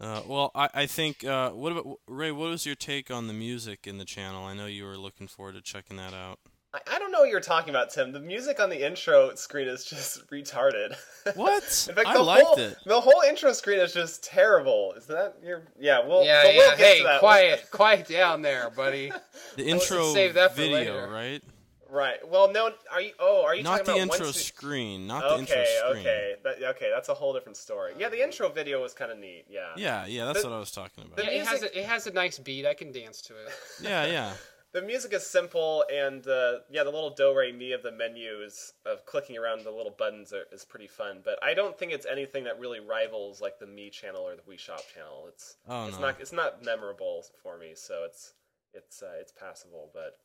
uh, 0.00 0.22
well, 0.26 0.50
I 0.54 0.68
I 0.74 0.86
think 0.86 1.24
uh, 1.24 1.50
what 1.50 1.72
about 1.72 1.98
Ray? 2.06 2.30
What 2.32 2.50
was 2.50 2.64
your 2.66 2.74
take 2.76 3.10
on 3.10 3.26
the 3.26 3.32
music 3.34 3.86
in 3.86 3.98
the 3.98 4.04
channel? 4.04 4.44
I 4.44 4.54
know 4.54 4.66
you 4.66 4.84
were 4.84 4.96
looking 4.96 5.26
forward 5.28 5.54
to 5.54 5.60
checking 5.62 5.96
that 5.96 6.14
out. 6.14 6.38
I, 6.74 6.80
I 6.92 6.98
don't 6.98 7.10
know 7.10 7.20
what 7.20 7.30
you're 7.30 7.40
talking 7.40 7.70
about, 7.70 7.90
Tim. 7.90 8.12
The 8.12 8.20
music 8.20 8.60
on 8.60 8.68
the 8.68 8.86
intro 8.86 9.34
screen 9.34 9.68
is 9.68 9.84
just 9.84 10.28
retarded. 10.30 10.94
What? 11.34 11.62
In 11.88 11.94
fact, 11.94 12.06
I 12.08 12.14
the 12.14 12.22
liked 12.22 12.46
whole, 12.46 12.58
it. 12.58 12.76
The 12.84 13.00
whole 13.00 13.22
intro 13.26 13.52
screen 13.52 13.80
is 13.80 13.92
just 13.94 14.22
terrible. 14.22 14.92
Is 14.96 15.06
that 15.06 15.36
your? 15.42 15.62
Yeah, 15.78 16.06
we'll. 16.06 16.24
yeah, 16.24 16.42
but 16.44 16.54
we'll 16.54 16.70
yeah. 16.70 16.76
get 16.76 16.86
Hey, 16.86 16.98
to 16.98 17.04
that. 17.04 17.20
quiet, 17.20 17.66
quiet 17.72 18.06
down 18.08 18.42
there, 18.42 18.70
buddy. 18.70 19.10
The 19.56 19.72
let's 19.72 19.90
intro 19.90 20.12
save 20.12 20.34
that 20.34 20.50
for 20.52 20.56
video, 20.58 20.74
later. 20.78 21.08
right? 21.10 21.42
Right. 21.90 22.18
Well, 22.28 22.52
no. 22.52 22.70
Are 22.92 23.00
you? 23.00 23.12
Oh, 23.18 23.44
are 23.44 23.54
you 23.54 23.62
Not 23.62 23.78
talking 23.86 23.94
the 23.96 24.02
about 24.04 24.14
intro 24.14 24.26
you- 24.26 24.32
screen. 24.32 25.06
Not 25.06 25.22
the 25.22 25.38
intro 25.38 25.64
screen. 25.64 26.00
okay, 26.06 26.34
that, 26.44 26.62
okay. 26.76 26.90
That's 26.94 27.08
a 27.08 27.14
whole 27.14 27.32
different 27.32 27.56
story. 27.56 27.92
Yeah, 27.98 28.08
the 28.10 28.22
intro 28.22 28.48
video 28.50 28.82
was 28.82 28.92
kind 28.94 29.10
of 29.10 29.18
neat. 29.18 29.46
Yeah. 29.48 29.72
Yeah, 29.76 30.04
yeah, 30.06 30.24
that's 30.26 30.42
The- 30.42 30.48
what 30.48 30.56
I 30.56 30.60
was 30.60 30.70
talking 30.70 31.04
about. 31.04 31.16
the- 31.16 31.24
Yeah, 31.24 31.30
it 31.30 31.46
has 31.46 31.60
music- 31.60 31.76
a, 31.76 31.78
it 31.80 31.86
has 31.86 32.06
a 32.06 32.12
nice 32.12 32.38
beat. 32.38 32.66
I 32.66 32.74
can 32.74 32.92
dance 32.92 33.22
to 33.22 33.34
it. 33.34 33.48
Yeah, 33.82 34.04
yeah. 34.06 34.32
The 34.70 34.82
music 34.82 35.14
is 35.14 35.26
simple, 35.26 35.82
and 35.90 36.24
uh, 36.28 36.58
yeah, 36.70 36.84
the 36.84 36.90
little 36.90 37.08
do 37.08 37.34
re 37.34 37.52
mi 37.52 37.72
of 37.72 37.82
the 37.82 37.90
menus 37.90 38.74
of 38.84 39.06
clicking 39.06 39.38
around 39.38 39.64
the 39.64 39.70
little 39.70 39.94
buttons 39.98 40.30
are, 40.34 40.44
is 40.52 40.66
pretty 40.66 40.86
fun. 40.86 41.20
But 41.24 41.42
I 41.42 41.54
don't 41.54 41.76
think 41.78 41.90
it's 41.90 42.04
anything 42.04 42.44
that 42.44 42.60
really 42.60 42.78
rivals 42.78 43.40
like 43.40 43.58
the 43.58 43.66
Me 43.66 43.88
channel 43.88 44.20
or 44.28 44.36
the 44.36 44.42
Wii 44.42 44.58
Shop 44.58 44.82
channel. 44.94 45.24
It's 45.28 45.56
Oh, 45.66 45.86
it's 45.86 45.96
no. 45.96 46.02
not 46.08 46.20
it's 46.20 46.32
not 46.32 46.62
memorable 46.62 47.24
for 47.42 47.56
me, 47.56 47.72
so 47.74 48.04
it's 48.04 48.34
it's 48.74 49.02
uh, 49.02 49.12
it's 49.18 49.32
passable. 49.32 49.90
But 49.94 50.18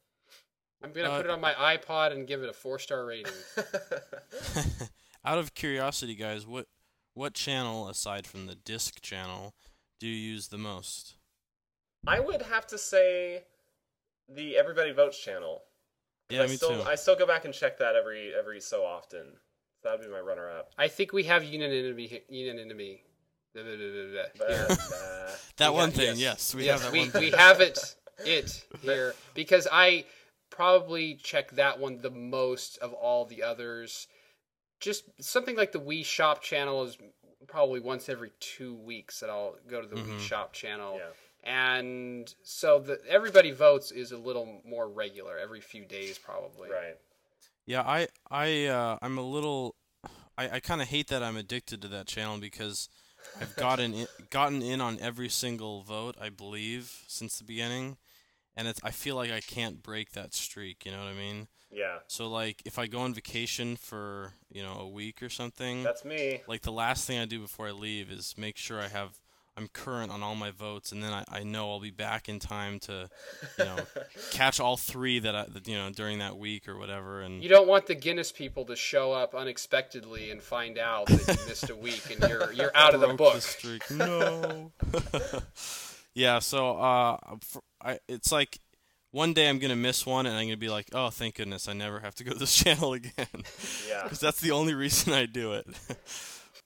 I'm 0.83 0.91
gonna 0.91 1.09
Uh, 1.09 1.17
put 1.17 1.25
it 1.25 1.31
on 1.31 1.39
my 1.41 1.53
iPod 1.53 2.11
and 2.11 2.27
give 2.27 2.43
it 2.43 2.49
a 2.49 2.53
four 2.53 2.77
star 2.79 3.05
rating. 3.05 3.31
Out 5.25 5.37
of 5.37 5.53
curiosity, 5.53 6.15
guys, 6.15 6.45
what 6.45 6.67
what 7.13 7.33
channel 7.33 7.87
aside 7.89 8.25
from 8.27 8.47
the 8.47 8.55
disc 8.55 8.99
channel 9.01 9.53
do 9.99 10.07
you 10.07 10.15
use 10.15 10.47
the 10.49 10.57
most? 10.57 11.15
I 12.05 12.19
would 12.19 12.41
have 12.41 12.67
to 12.67 12.77
say 12.77 13.43
the 14.27 14.57
Everybody 14.57 14.91
Votes 14.91 15.17
channel. 15.17 15.63
Yeah, 16.29 16.43
I 16.43 16.47
me 16.47 16.55
still, 16.55 16.81
too. 16.83 16.89
I 16.89 16.95
still 16.95 17.15
go 17.15 17.25
back 17.27 17.45
and 17.45 17.53
check 17.53 17.77
that 17.79 17.95
every 17.95 18.33
every 18.37 18.59
so 18.59 18.83
often. 18.83 19.37
That 19.83 19.91
would 19.93 20.01
be 20.01 20.11
my 20.11 20.19
runner 20.19 20.49
up. 20.49 20.71
I 20.77 20.87
think 20.87 21.13
we 21.13 21.23
have 21.23 21.43
unanimity. 21.43 22.07
he- 22.07 22.23
Unanimity. 22.29 23.03
Blah, 23.53 23.63
blah, 23.63 23.75
blah, 23.75 24.25
blah, 24.37 24.75
blah. 24.77 24.97
Uh, 24.97 25.31
That 25.57 25.71
We 25.71 25.75
one 25.77 25.89
have- 25.91 25.93
thing, 25.99 26.17
yes, 26.17 26.55
we 26.55 26.65
yes, 26.65 26.81
have 26.81 26.91
that 26.91 26.93
we, 26.93 26.99
one 26.99 27.11
thing. 27.11 27.21
we 27.21 27.31
have 27.31 27.61
it 27.61 27.95
it 28.25 28.65
here 28.81 29.13
because 29.33 29.67
I 29.71 30.05
probably 30.53 31.15
check 31.15 31.51
that 31.51 31.79
one 31.79 31.99
the 32.01 32.09
most 32.11 32.77
of 32.77 32.93
all 32.93 33.25
the 33.25 33.41
others. 33.43 34.07
Just 34.79 35.03
something 35.19 35.55
like 35.55 35.71
the 35.71 35.79
Wii 35.79 36.05
Shop 36.05 36.41
channel 36.41 36.83
is 36.83 36.97
probably 37.47 37.79
once 37.79 38.07
every 38.09 38.31
two 38.39 38.75
weeks 38.75 39.19
that 39.19 39.29
I'll 39.29 39.55
go 39.67 39.81
to 39.81 39.87
the 39.87 39.95
Wii 39.95 40.17
Mhm. 40.17 40.19
Shop 40.19 40.53
channel. 40.53 40.97
yeah. 40.97 41.09
And 41.45 42.33
so 42.43 42.79
the 42.79 43.01
everybody 43.07 43.51
votes 43.51 43.91
is 43.91 44.11
a 44.13 44.17
little 44.17 44.61
more 44.65 44.87
regular, 44.87 45.37
every 45.37 45.59
few 45.59 45.83
days 45.83 46.17
probably. 46.17 46.69
Right. 46.69 46.95
Yeah, 47.65 47.81
I 47.81 48.07
I 48.31 48.65
uh, 48.67 48.97
I'm 49.01 49.17
a 49.17 49.21
little 49.27 49.75
I, 50.37 50.49
I 50.49 50.59
kind 50.61 50.81
of 50.81 50.87
hate 50.87 51.07
that 51.07 51.21
I'm 51.21 51.35
addicted 51.37 51.81
to 51.81 51.87
that 51.89 52.07
channel 52.07 52.37
because 52.37 52.87
I've 53.41 53.55
gotten 53.57 53.93
in, 53.93 54.07
gotten 54.29 54.61
in 54.61 54.79
on 54.79 54.99
every 55.01 55.27
single 55.29 55.83
vote 55.83 56.15
I 56.19 56.29
believe 56.29 57.03
since 57.07 57.37
the 57.37 57.43
beginning, 57.43 57.97
and 58.55 58.67
it's 58.67 58.79
I 58.83 58.91
feel 58.91 59.15
like 59.15 59.31
I 59.31 59.39
can't 59.41 59.81
break 59.81 60.11
that 60.13 60.33
streak. 60.33 60.85
You 60.85 60.91
know 60.91 60.99
what 60.99 61.07
I 61.07 61.13
mean? 61.13 61.47
Yeah. 61.71 61.99
So 62.07 62.27
like 62.29 62.61
if 62.65 62.77
I 62.77 62.87
go 62.87 62.99
on 62.99 63.13
vacation 63.13 63.75
for 63.75 64.33
you 64.51 64.61
know 64.63 64.77
a 64.79 64.87
week 64.87 65.23
or 65.23 65.29
something, 65.29 65.83
That's 65.83 66.05
me. 66.05 66.41
like 66.47 66.61
the 66.61 66.71
last 66.71 67.05
thing 67.07 67.19
I 67.19 67.25
do 67.25 67.39
before 67.39 67.67
I 67.67 67.71
leave 67.71 68.11
is 68.11 68.35
make 68.37 68.57
sure 68.57 68.79
I 68.79 68.87
have 68.89 69.19
I'm 69.55 69.67
current 69.67 70.11
on 70.11 70.23
all 70.23 70.33
my 70.33 70.49
votes, 70.49 70.91
and 70.91 71.03
then 71.03 71.13
I, 71.13 71.23
I 71.31 71.43
know 71.43 71.69
I'll 71.69 71.79
be 71.79 71.91
back 71.91 72.27
in 72.27 72.39
time 72.39 72.79
to 72.81 73.07
you 73.59 73.65
know 73.65 73.75
catch 74.31 74.59
all 74.59 74.77
three 74.77 75.19
that 75.19 75.35
I 75.35 75.45
that, 75.45 75.67
you 75.67 75.75
know 75.77 75.91
during 75.91 76.19
that 76.19 76.37
week 76.37 76.67
or 76.67 76.77
whatever. 76.77 77.21
And 77.21 77.43
You 77.43 77.49
don't 77.49 77.67
want 77.67 77.85
the 77.85 77.93
Guinness 77.95 78.31
people 78.31 78.65
to 78.65 78.75
show 78.75 79.11
up 79.13 79.35
unexpectedly 79.35 80.31
and 80.31 80.41
find 80.41 80.77
out 80.79 81.05
that 81.07 81.27
you 81.39 81.47
missed 81.47 81.69
a 81.69 81.75
week 81.75 82.01
and 82.11 82.27
you're 82.29 82.51
you're 82.53 82.71
out 82.75 82.95
of 82.95 83.01
the 83.01 83.13
book. 83.13 83.41
streak. 83.41 83.89
No. 83.91 84.71
yeah. 86.15 86.39
So 86.39 86.77
uh, 86.77 87.17
I 87.81 87.99
it's 88.07 88.31
like 88.31 88.59
one 89.11 89.33
day 89.33 89.47
I'm 89.49 89.59
gonna 89.59 89.75
miss 89.75 90.05
one, 90.05 90.25
and 90.25 90.35
I'm 90.35 90.45
gonna 90.47 90.57
be 90.57 90.69
like, 90.69 90.87
oh, 90.93 91.09
thank 91.09 91.35
goodness, 91.35 91.67
I 91.67 91.73
never 91.73 91.99
have 91.99 92.15
to 92.15 92.23
go 92.23 92.33
to 92.33 92.39
this 92.39 92.55
channel 92.63 92.93
again, 92.93 93.27
Yeah. 93.87 94.03
because 94.03 94.19
that's 94.19 94.41
the 94.41 94.51
only 94.51 94.73
reason 94.73 95.13
I 95.13 95.25
do 95.25 95.53
it. 95.53 95.67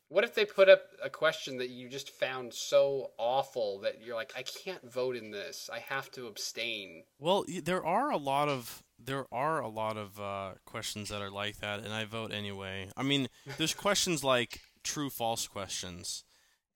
What 0.10 0.24
if 0.24 0.34
they 0.36 0.46
put 0.46 0.70
up 0.70 0.84
a 1.04 1.10
question 1.10 1.58
that 1.58 1.70
you 1.70 1.90
just 1.90 2.12
found 2.12 2.54
so 2.54 3.12
awful 3.18 3.82
that 3.82 4.02
you're 4.02 4.16
like, 4.16 4.32
I 4.38 4.44
can't 4.44 4.90
vote 4.90 5.18
in 5.18 5.32
this. 5.32 5.70
I 5.72 5.80
have 5.80 6.10
to 6.12 6.28
abstain. 6.28 7.04
Well, 7.20 7.44
there 7.64 7.86
are 7.86 8.10
a 8.10 8.16
lot 8.16 8.48
of 8.48 8.84
there 8.98 9.26
are 9.34 9.60
a 9.60 9.68
lot 9.68 9.98
of 9.98 10.18
uh, 10.18 10.52
questions 10.66 11.10
that 11.10 11.22
are 11.22 11.30
like 11.30 11.58
that, 11.58 11.82
and 11.82 11.92
I 11.94 12.06
vote 12.06 12.32
anyway. 12.32 12.90
I 12.96 13.04
mean, 13.04 13.28
there's 13.58 13.74
questions 13.74 14.24
like 14.24 14.62
true 14.82 15.10
false 15.10 15.46
questions, 15.46 16.24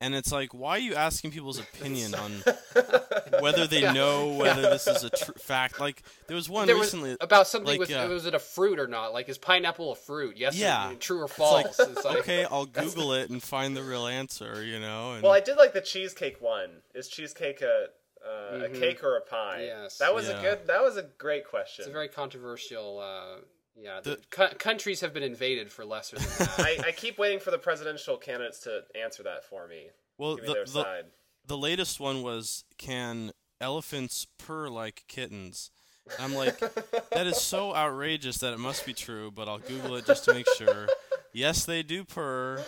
and 0.02 0.14
it's 0.14 0.30
like, 0.32 0.52
why 0.52 0.72
are 0.76 0.78
you 0.80 0.94
asking 0.94 1.30
people's 1.30 1.58
opinion 1.66 2.14
on 2.14 2.32
whether 3.40 3.66
they 3.66 3.92
know 3.94 4.28
whether 4.34 4.62
this 4.62 4.86
is 4.86 5.04
a 5.04 5.10
tr- 5.10 5.32
fact? 5.38 5.80
Like, 5.80 6.02
there 6.26 6.34
was 6.34 6.48
one 6.48 6.66
There 6.66 6.76
was 6.76 6.88
recently 6.88 7.16
about 7.20 7.46
something 7.46 7.68
like, 7.68 7.78
with 7.80 7.90
uh, 7.92 8.06
was 8.10 8.26
it 8.26 8.34
a 8.34 8.38
fruit 8.38 8.78
or 8.78 8.86
not? 8.86 9.12
Like, 9.12 9.28
is 9.28 9.38
pineapple 9.38 9.92
a 9.92 9.96
fruit? 9.96 10.36
Yes, 10.36 10.54
or- 10.54 10.58
Yeah. 10.58 10.92
true 11.00 11.20
or 11.20 11.24
It's 11.26 11.38
like, 11.38 11.74
false? 11.74 11.80
It's 11.80 12.04
like, 12.04 12.18
okay, 12.18 12.44
I'll 12.50 12.66
Google 12.66 13.12
it 13.14 13.30
and 13.30 13.42
find 13.42 13.76
the 13.76 13.82
real 13.82 14.06
answer, 14.06 14.64
you 14.64 14.78
know. 14.80 15.12
And 15.14 15.22
Well, 15.22 15.32
I 15.32 15.40
did 15.40 15.56
like 15.56 15.72
the 15.72 15.80
cheesecake 15.80 16.40
one. 16.40 16.82
Is 16.94 17.08
cheesecake 17.08 17.62
a 17.62 17.86
uh, 18.24 18.66
a 18.66 18.68
cake 18.68 19.02
or 19.02 19.16
a 19.16 19.20
pie? 19.20 19.62
Mm-hmm. 19.62 19.82
Yes. 19.82 19.98
that 19.98 20.14
was 20.14 20.28
Yeah. 20.28 20.38
a 20.38 20.42
good. 20.42 20.66
That 20.68 20.82
was 20.82 20.96
a 20.96 21.02
great 21.18 21.44
question. 21.48 21.82
It's 21.82 21.88
a 21.90 21.92
very 21.92 22.08
controversial. 22.08 23.00
Uh, 23.00 23.40
yeah, 23.82 24.00
The- 24.00 24.10
the, 24.16 24.22
co- 24.30 24.54
countries 24.58 25.00
have 25.00 25.12
been 25.12 25.22
invaded 25.22 25.70
for 25.72 25.84
lesser 25.84 26.16
than 26.16 26.26
that. 26.38 26.54
I, 26.58 26.78
I 26.88 26.92
keep 26.92 27.18
waiting 27.18 27.40
for 27.40 27.50
the 27.50 27.58
presidential 27.58 28.16
candidates 28.16 28.60
to 28.60 28.82
answer 29.00 29.22
that 29.24 29.44
for 29.44 29.66
me. 29.66 29.88
well, 30.18 30.36
Give 30.36 30.44
me 30.44 30.48
the, 30.48 30.54
their 30.54 30.64
the, 30.64 30.70
side. 30.82 31.04
the 31.46 31.58
latest 31.58 31.98
one 32.00 32.22
was 32.22 32.64
can 32.78 33.32
elephants 33.60 34.26
purr 34.38 34.68
like 34.68 35.04
kittens? 35.08 35.70
And 36.18 36.24
I'm 36.24 36.34
like, 36.34 36.58
that 37.12 37.26
is 37.26 37.40
so 37.40 37.74
outrageous 37.74 38.38
that 38.38 38.52
it 38.52 38.58
must 38.58 38.84
be 38.86 38.92
true, 38.94 39.30
but 39.30 39.48
I'll 39.48 39.58
Google 39.58 39.96
it 39.96 40.06
just 40.06 40.24
to 40.26 40.34
make 40.34 40.46
sure. 40.56 40.88
Yes, 41.32 41.64
they 41.64 41.82
do 41.82 42.04
purr. 42.04 42.62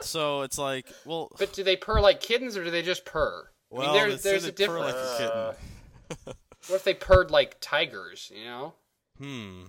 So 0.00 0.42
it's 0.42 0.58
like, 0.58 0.86
well, 1.06 1.30
but 1.38 1.52
do 1.54 1.62
they 1.64 1.76
purr 1.76 2.00
like 2.00 2.20
kittens 2.20 2.56
or 2.56 2.64
do 2.64 2.70
they 2.70 2.82
just 2.82 3.04
purr? 3.04 3.48
I 3.72 3.76
well, 3.78 3.92
mean, 3.94 4.08
there, 4.08 4.16
there's 4.16 4.42
they 4.42 4.48
a 4.50 4.52
purr 4.52 4.76
difference. 4.76 4.94
like 4.94 4.94
a 4.94 5.16
kitten. 5.18 5.38
Uh, 5.38 6.32
What 6.68 6.76
if 6.76 6.84
they 6.84 6.94
purred 6.94 7.30
like 7.30 7.56
tigers? 7.60 8.32
You 8.34 8.44
know? 8.44 8.74
Hmm. 9.18 9.62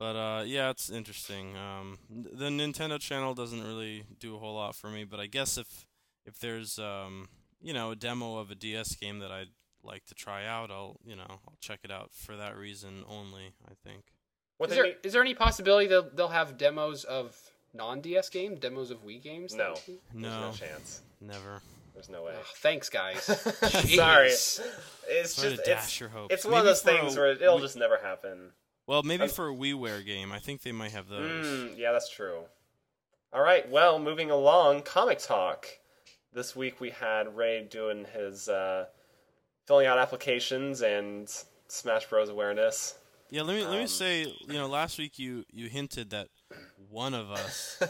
But 0.00 0.16
uh, 0.16 0.42
yeah, 0.46 0.70
it's 0.70 0.88
interesting. 0.90 1.56
Um, 1.58 1.98
the 2.10 2.46
Nintendo 2.46 2.98
channel 2.98 3.34
doesn't 3.34 3.62
really 3.62 4.04
do 4.18 4.34
a 4.34 4.38
whole 4.38 4.54
lot 4.54 4.74
for 4.74 4.88
me, 4.88 5.04
but 5.04 5.20
I 5.20 5.26
guess 5.26 5.58
if 5.58 5.84
if 6.26 6.40
there's 6.40 6.78
um, 6.78 7.28
you 7.60 7.72
know, 7.74 7.90
a 7.92 7.96
demo 7.96 8.38
of 8.38 8.50
a 8.50 8.54
DS 8.54 8.96
game 8.96 9.18
that 9.18 9.30
I'd 9.30 9.50
like 9.84 10.06
to 10.06 10.14
try 10.14 10.46
out, 10.46 10.70
I'll 10.70 10.96
you 11.04 11.14
know, 11.16 11.26
I'll 11.28 11.56
check 11.60 11.80
it 11.84 11.90
out 11.92 12.10
for 12.14 12.34
that 12.34 12.56
reason 12.56 13.04
only. 13.08 13.52
I 13.70 13.74
think. 13.86 14.04
What 14.56 14.70
is 14.70 14.76
there, 14.76 14.92
is 15.02 15.12
there 15.12 15.22
any 15.22 15.34
possibility 15.34 15.86
that 15.88 16.16
they'll 16.16 16.28
have 16.28 16.56
demos 16.58 17.04
of 17.04 17.34
non-DS 17.74 18.28
games, 18.30 18.58
demos 18.58 18.90
of 18.90 19.04
Wii 19.06 19.22
games? 19.22 19.54
No. 19.54 19.64
That 19.64 19.70
would 19.74 19.86
be- 19.86 20.00
There's 20.20 20.34
no 20.34 20.40
No, 20.48 20.52
chance. 20.52 21.02
never. 21.20 21.62
There's 21.94 22.08
no 22.10 22.24
way. 22.24 22.32
Ugh, 22.38 22.44
thanks, 22.56 22.88
guys. 22.90 23.22
Sorry. 23.94 24.28
It's 24.28 24.60
Sorry 25.34 25.50
to 25.50 25.56
just 25.56 25.64
dash 25.64 25.84
it's, 25.84 26.00
your 26.00 26.08
hopes. 26.10 26.34
it's 26.34 26.44
one 26.44 26.58
of 26.60 26.64
those 26.66 26.82
for 26.82 26.90
a 26.90 26.92
things 27.00 27.16
where 27.16 27.32
it'll 27.32 27.58
Wii- 27.58 27.62
just 27.62 27.76
never 27.76 27.98
happen. 28.02 28.52
Well, 28.90 29.04
maybe 29.04 29.22
Um, 29.22 29.28
for 29.28 29.48
a 29.48 29.54
WiiWare 29.54 30.04
game, 30.04 30.32
I 30.32 30.40
think 30.40 30.62
they 30.62 30.72
might 30.72 30.90
have 30.90 31.06
those. 31.08 31.46
Mm, 31.46 31.78
yeah, 31.78 31.92
that's 31.92 32.10
true. 32.10 32.40
All 33.32 33.40
right, 33.40 33.70
well, 33.70 34.00
moving 34.00 34.32
along, 34.32 34.82
comic 34.82 35.20
talk. 35.20 35.68
This 36.32 36.56
week 36.56 36.80
we 36.80 36.90
had 36.90 37.36
Ray 37.36 37.62
doing 37.62 38.04
his 38.12 38.48
uh, 38.48 38.86
filling 39.68 39.86
out 39.86 39.98
applications 39.98 40.82
and 40.82 41.32
Smash 41.68 42.06
Bros. 42.06 42.30
awareness. 42.30 42.96
Yeah, 43.30 43.42
let 43.42 43.54
me 43.54 43.62
let 43.62 43.74
me 43.76 43.82
Um, 43.82 43.86
say, 43.86 44.22
you 44.22 44.54
know, 44.54 44.66
last 44.66 44.98
week 44.98 45.20
you 45.20 45.44
you 45.52 45.68
hinted 45.68 46.10
that 46.10 46.26
one 46.88 47.14
of 47.14 47.30
us 47.30 47.80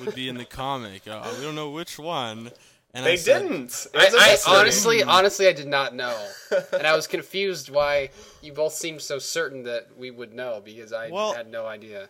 would 0.00 0.14
be 0.14 0.30
in 0.30 0.38
the 0.38 0.46
comic. 0.46 1.06
Uh, 1.06 1.34
we 1.36 1.44
don't 1.44 1.54
know 1.54 1.68
which 1.68 1.98
one. 1.98 2.50
And 2.96 3.04
I 3.04 3.10
They 3.10 3.16
said, 3.18 3.42
didn't. 3.42 3.86
It 3.94 3.96
I, 4.00 4.04
was 4.06 4.14
a 4.14 4.18
I 4.18 4.30
mystery. 4.30 4.54
honestly, 4.54 4.98
mm. 5.02 5.06
honestly, 5.08 5.48
I 5.48 5.52
did 5.52 5.68
not 5.68 5.94
know, 5.94 6.28
and 6.72 6.86
I 6.86 6.96
was 6.96 7.06
confused 7.06 7.68
why 7.68 8.08
you 8.42 8.52
both 8.54 8.72
seemed 8.72 9.02
so 9.02 9.18
certain 9.18 9.64
that 9.64 9.88
we 9.98 10.10
would 10.10 10.32
know 10.32 10.62
because 10.64 10.92
I 10.92 11.10
Well- 11.10 11.34
had 11.34 11.50
no 11.50 11.66
idea. 11.66 12.08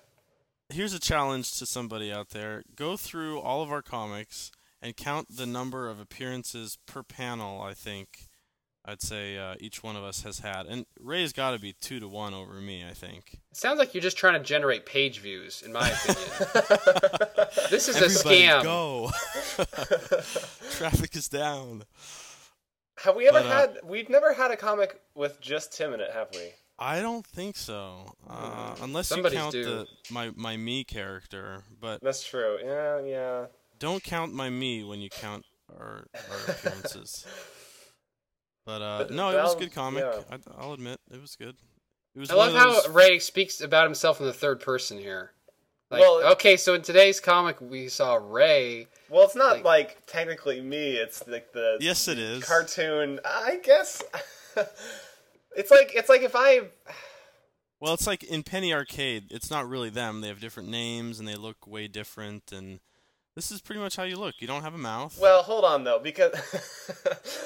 here's 0.70 0.92
a 0.94 1.00
challenge 1.00 1.58
to 1.58 1.66
somebody 1.66 2.12
out 2.12 2.30
there 2.30 2.62
go 2.74 2.96
through 2.96 3.40
all 3.40 3.62
of 3.62 3.70
our 3.70 3.82
comics 3.82 4.50
and 4.82 4.96
count 4.96 5.26
the 5.36 5.46
number 5.46 5.88
of 5.88 5.98
appearances 6.00 6.76
per 6.86 7.02
panel 7.04 7.60
i 7.62 7.72
think 7.72 8.25
i'd 8.86 9.02
say 9.02 9.36
uh, 9.36 9.54
each 9.60 9.82
one 9.82 9.96
of 9.96 10.04
us 10.04 10.22
has 10.22 10.38
had 10.40 10.66
and 10.66 10.86
ray's 11.00 11.32
got 11.32 11.50
to 11.52 11.58
be 11.58 11.72
two 11.80 11.98
to 12.00 12.08
one 12.08 12.32
over 12.34 12.54
me 12.54 12.84
i 12.88 12.92
think 12.92 13.40
It 13.50 13.56
sounds 13.56 13.78
like 13.78 13.94
you're 13.94 14.02
just 14.02 14.16
trying 14.16 14.34
to 14.34 14.40
generate 14.46 14.86
page 14.86 15.20
views, 15.20 15.62
in 15.64 15.72
my 15.72 15.88
opinion. 15.88 16.26
this 17.70 17.88
is 17.88 17.96
everybody 17.96 18.44
a 18.44 18.48
scam. 18.50 18.62
go 18.62 19.10
traffic 20.70 21.14
is 21.16 21.28
down 21.28 21.84
Have 23.04 23.16
we 23.16 23.28
ever 23.28 23.40
But, 23.40 23.46
uh, 23.46 23.50
had? 23.60 23.78
We've 23.84 24.08
never 24.08 24.32
had 24.32 24.50
a 24.50 24.56
comic 24.56 25.00
with 25.14 25.40
just 25.40 25.72
Tim 25.76 25.92
in 25.94 26.00
it, 26.00 26.10
have 26.12 26.28
we? 26.34 26.52
i 26.78 27.00
don't 27.00 27.26
think 27.26 27.56
so 27.56 28.12
uh, 28.28 28.74
unless 28.82 29.08
Somebody's 29.08 29.36
you 29.36 29.40
count 29.42 29.52
due. 29.52 29.64
the 29.64 29.86
my, 30.10 30.30
my 30.36 30.56
me 30.58 30.84
character 30.84 31.62
but 31.80 32.02
That's 32.02 32.22
true. 32.22 32.58
Yeah, 32.62 33.00
yeah. 33.00 33.46
don't 33.78 34.02
count 34.02 34.34
my 34.34 34.50
me 34.50 34.84
when 34.84 35.00
you 35.00 35.08
count 35.08 35.44
our, 35.80 36.06
our 36.30 36.50
appearances 36.54 37.24
but 38.66 38.82
uh 38.82 38.98
But 38.98 39.10
no 39.12 39.30
it 39.30 39.40
was 39.42 39.54
a 39.54 39.58
good 39.58 39.72
comic 39.72 40.04
yeah. 40.04 40.20
I, 40.30 40.38
i'll 40.58 40.74
admit 40.74 41.00
it 41.10 41.20
was 41.20 41.34
good 41.36 41.56
it 42.14 42.18
was 42.18 42.30
I 42.30 42.34
one 42.34 42.52
love 42.52 42.74
those- 42.74 42.86
how 42.86 42.92
Ray 42.92 43.18
speaks 43.18 43.60
about 43.62 43.84
himself 43.84 44.20
in 44.20 44.26
the 44.26 44.32
third 44.32 44.60
person 44.60 44.98
here. 44.98 45.32
Like, 45.90 46.00
Well- 46.00 46.32
okay, 46.32 46.56
so 46.56 46.72
in 46.74 46.80
today's 46.82 47.20
comic, 47.20 47.60
we 47.60 47.88
saw 47.88 48.14
Ray. 48.14 48.88
Well, 49.10 49.22
it's 49.24 49.36
not 49.36 49.56
Like- 49.56 49.64
like, 49.64 50.06
technically 50.06 50.60
me. 50.62 50.96
It's 50.96 51.26
like 51.28 51.52
the 51.52 51.76
Yes, 51.78 52.08
it 52.08 52.18
is. 52.18 52.42
cartoon. 52.42 53.20
I 53.24 53.60
guess. 53.62 54.02
it's 55.56 55.70
like 55.70 55.92
it's 55.94 56.08
like 56.08 56.22
if 56.22 56.32
I. 56.34 56.62
Well, 57.80 57.92
it's 57.94 58.06
like 58.06 58.24
in 58.24 58.42
Penny 58.42 58.72
Arcade. 58.72 59.26
It's 59.30 59.50
not 59.50 59.68
really 59.68 59.90
them. 59.90 60.22
They 60.22 60.28
have 60.28 60.40
different 60.40 60.70
names 60.70 61.18
and 61.18 61.28
they 61.28 61.34
look 61.36 61.66
way 61.66 61.86
different. 61.86 62.50
And 62.50 62.80
this 63.36 63.52
is 63.52 63.60
pretty 63.60 63.80
much 63.80 63.94
how 63.94 64.02
you 64.02 64.16
look. 64.16 64.34
You 64.40 64.48
don't 64.48 64.62
have 64.62 64.74
a 64.74 64.78
mouth. 64.78 65.16
Well, 65.20 65.42
hold 65.44 65.64
on 65.64 65.84
though, 65.84 66.00
because 66.02 66.32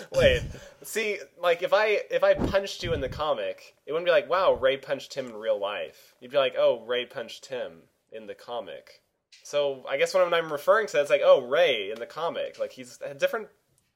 wait. 0.12 0.42
See, 0.82 1.18
like 1.38 1.62
if 1.62 1.72
I 1.72 2.00
if 2.10 2.24
I 2.24 2.34
punched 2.34 2.82
you 2.82 2.92
in 2.94 3.00
the 3.00 3.08
comic, 3.08 3.74
it 3.86 3.92
wouldn't 3.92 4.06
be 4.06 4.12
like, 4.12 4.30
wow, 4.30 4.54
Ray 4.54 4.76
punched 4.78 5.14
him 5.14 5.26
in 5.26 5.34
real 5.34 5.60
life. 5.60 6.14
You'd 6.20 6.30
be 6.30 6.38
like, 6.38 6.54
oh, 6.56 6.82
Ray 6.86 7.04
punched 7.06 7.46
him 7.46 7.82
in 8.12 8.26
the 8.26 8.34
comic. 8.34 9.02
So 9.44 9.84
I 9.88 9.96
guess 9.96 10.14
when 10.14 10.32
I'm 10.32 10.52
referring 10.52 10.86
to, 10.88 10.98
it, 10.98 11.02
it's 11.02 11.10
like, 11.10 11.22
oh, 11.24 11.42
Ray 11.46 11.90
in 11.90 11.98
the 11.98 12.06
comic, 12.06 12.58
like 12.58 12.72
he's 12.72 12.98
a 13.04 13.14
different 13.14 13.48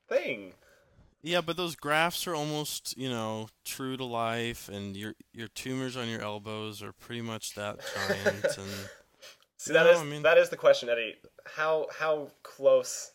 thing. 0.09 0.53
yeah, 1.23 1.41
but 1.41 1.57
those 1.57 1.75
graphs 1.77 2.27
are 2.27 2.35
almost, 2.35 2.97
you 2.99 3.09
know, 3.09 3.49
true 3.65 3.97
to 3.97 4.05
life, 4.05 4.69
and 4.69 4.97
your 4.97 5.15
your 5.33 5.49
tumors 5.49 5.97
on 5.97 6.09
your 6.09 6.23
elbows 6.23 6.83
are 6.83 6.93
pretty 6.93 7.23
much 7.23 7.55
that 7.55 7.79
giant. 8.09 8.45
and 8.59 8.71
See, 9.57 9.73
that 9.73 9.85
No, 9.85 9.91
is 9.93 9.99
I 10.01 10.05
mean- 10.05 10.23
that 10.23 10.37
is 10.39 10.51
the 10.51 10.57
question, 10.57 10.89
Eddie. 10.89 11.15
How 11.47 11.87
how 11.99 12.31
close 12.43 13.13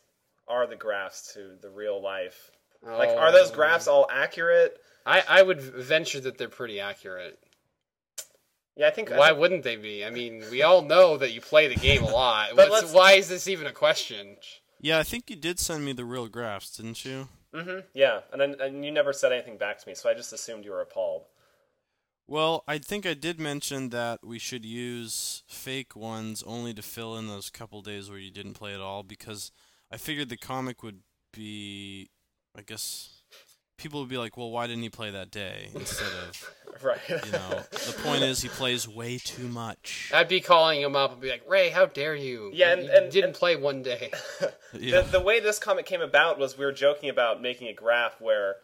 are 0.48 0.68
the 0.68 0.76
graphs 0.76 1.34
to 1.34 1.56
the 1.62 1.70
real 1.70 2.02
life? 2.02 2.52
Like, 2.82 3.10
are 3.10 3.32
those 3.32 3.52
Oh. 3.52 3.56
graphs 3.56 3.88
all 3.88 4.08
accurate? 4.10 4.78
I, 5.06 5.24
I 5.28 5.42
would 5.42 5.60
venture 5.62 6.20
that 6.22 6.38
they're 6.38 6.48
pretty 6.50 6.80
accurate. 6.80 7.38
Yeah, 8.76 8.88
I 8.88 8.92
think. 8.92 9.12
I 9.12 9.18
Why 9.18 9.28
think- 9.30 9.40
wouldn't 9.40 9.64
they 9.64 9.76
be? 9.76 10.06
I 10.06 10.10
mean, 10.10 10.44
we 10.52 10.62
all 10.62 10.82
know 10.82 11.18
that 11.18 11.32
you 11.32 11.42
play 11.42 11.68
the 11.68 11.76
game 11.76 12.04
a 12.04 12.10
lot. 12.12 12.52
But 12.56 12.72
let's- 12.72 12.94
why 12.94 13.14
is 13.14 13.28
this 13.28 13.48
even 13.48 13.68
a 13.68 13.74
question? 13.74 14.38
yeah, 14.80 14.98
I 15.00 15.04
think 15.04 15.30
you 15.30 15.36
did 15.36 15.60
send 15.60 15.84
me 15.84 15.92
the 15.92 16.06
real 16.06 16.28
graphs, 16.30 16.78
didn't 16.78 17.04
you? 17.04 17.28
Mm 17.54 17.66
Mhm, 17.66 17.84
Yeah, 17.94 18.22
and 18.32 18.40
then, 18.40 18.56
and 18.62 18.86
you 18.86 18.92
never 18.92 19.12
said 19.12 19.34
anything 19.34 19.58
back 19.58 19.80
to 19.80 19.88
me, 19.90 19.96
so 19.96 20.10
I 20.10 20.14
just 20.14 20.32
assumed 20.32 20.64
you 20.64 20.72
were 20.72 20.82
appalled. 20.82 21.26
Well, 22.30 22.64
I 22.68 22.78
think 22.78 23.08
I 23.08 23.16
did 23.16 23.40
mention 23.40 23.90
that 23.90 24.20
we 24.24 24.38
should 24.38 24.64
use 24.64 25.42
fake 25.48 25.96
ones 25.96 26.44
only 26.46 26.76
to 26.76 26.82
fill 26.84 27.18
in 27.18 27.28
those 27.28 27.50
couple 27.50 27.82
days 27.82 28.08
where 28.08 28.20
you 28.20 28.30
didn't 28.32 28.54
play 28.54 28.74
at 28.76 28.80
all 28.82 29.02
because 29.02 29.52
I 29.92 29.98
figured 29.98 30.30
the 30.30 30.38
comic 30.38 30.84
would 30.84 31.00
be, 31.34 32.12
I 32.56 32.62
guess, 32.62 33.22
people 33.78 34.00
would 34.02 34.10
be 34.10 34.18
like, 34.20 34.38
well, 34.38 34.52
why 34.52 34.68
didn't 34.68 34.84
he 34.84 34.90
play 34.90 35.10
that 35.10 35.32
day 35.32 35.70
instead 35.74 36.06
of, 36.28 36.54
Right. 36.84 37.00
you 37.10 37.32
know, 37.32 37.64
the 37.72 37.96
point 38.04 38.22
is 38.22 38.42
he 38.44 38.48
plays 38.48 38.88
way 38.88 39.18
too 39.18 39.48
much. 39.48 40.12
I'd 40.14 40.28
be 40.28 40.40
calling 40.40 40.82
him 40.82 40.96
up 40.96 41.12
and 41.14 41.20
be 41.22 41.30
like, 41.32 41.44
Ray, 41.50 41.70
how 41.72 41.88
dare 41.88 42.14
you? 42.16 42.52
Yeah, 42.54 42.74
and- 42.74 42.84
you 42.84 42.92
and- 42.92 43.12
didn't 43.12 43.30
and- 43.30 43.36
play 43.36 43.56
one 43.56 43.82
day. 43.82 44.12
Yeah. 44.80 45.02
the, 45.02 45.14
the 45.18 45.20
way 45.20 45.40
this 45.40 45.58
comic 45.58 45.88
came 45.88 46.02
about 46.02 46.38
was 46.38 46.56
we 46.56 46.64
were 46.64 46.72
joking 46.72 47.10
about 47.10 47.42
making 47.42 47.70
a 47.70 47.74
graph 47.74 48.22
where 48.22 48.58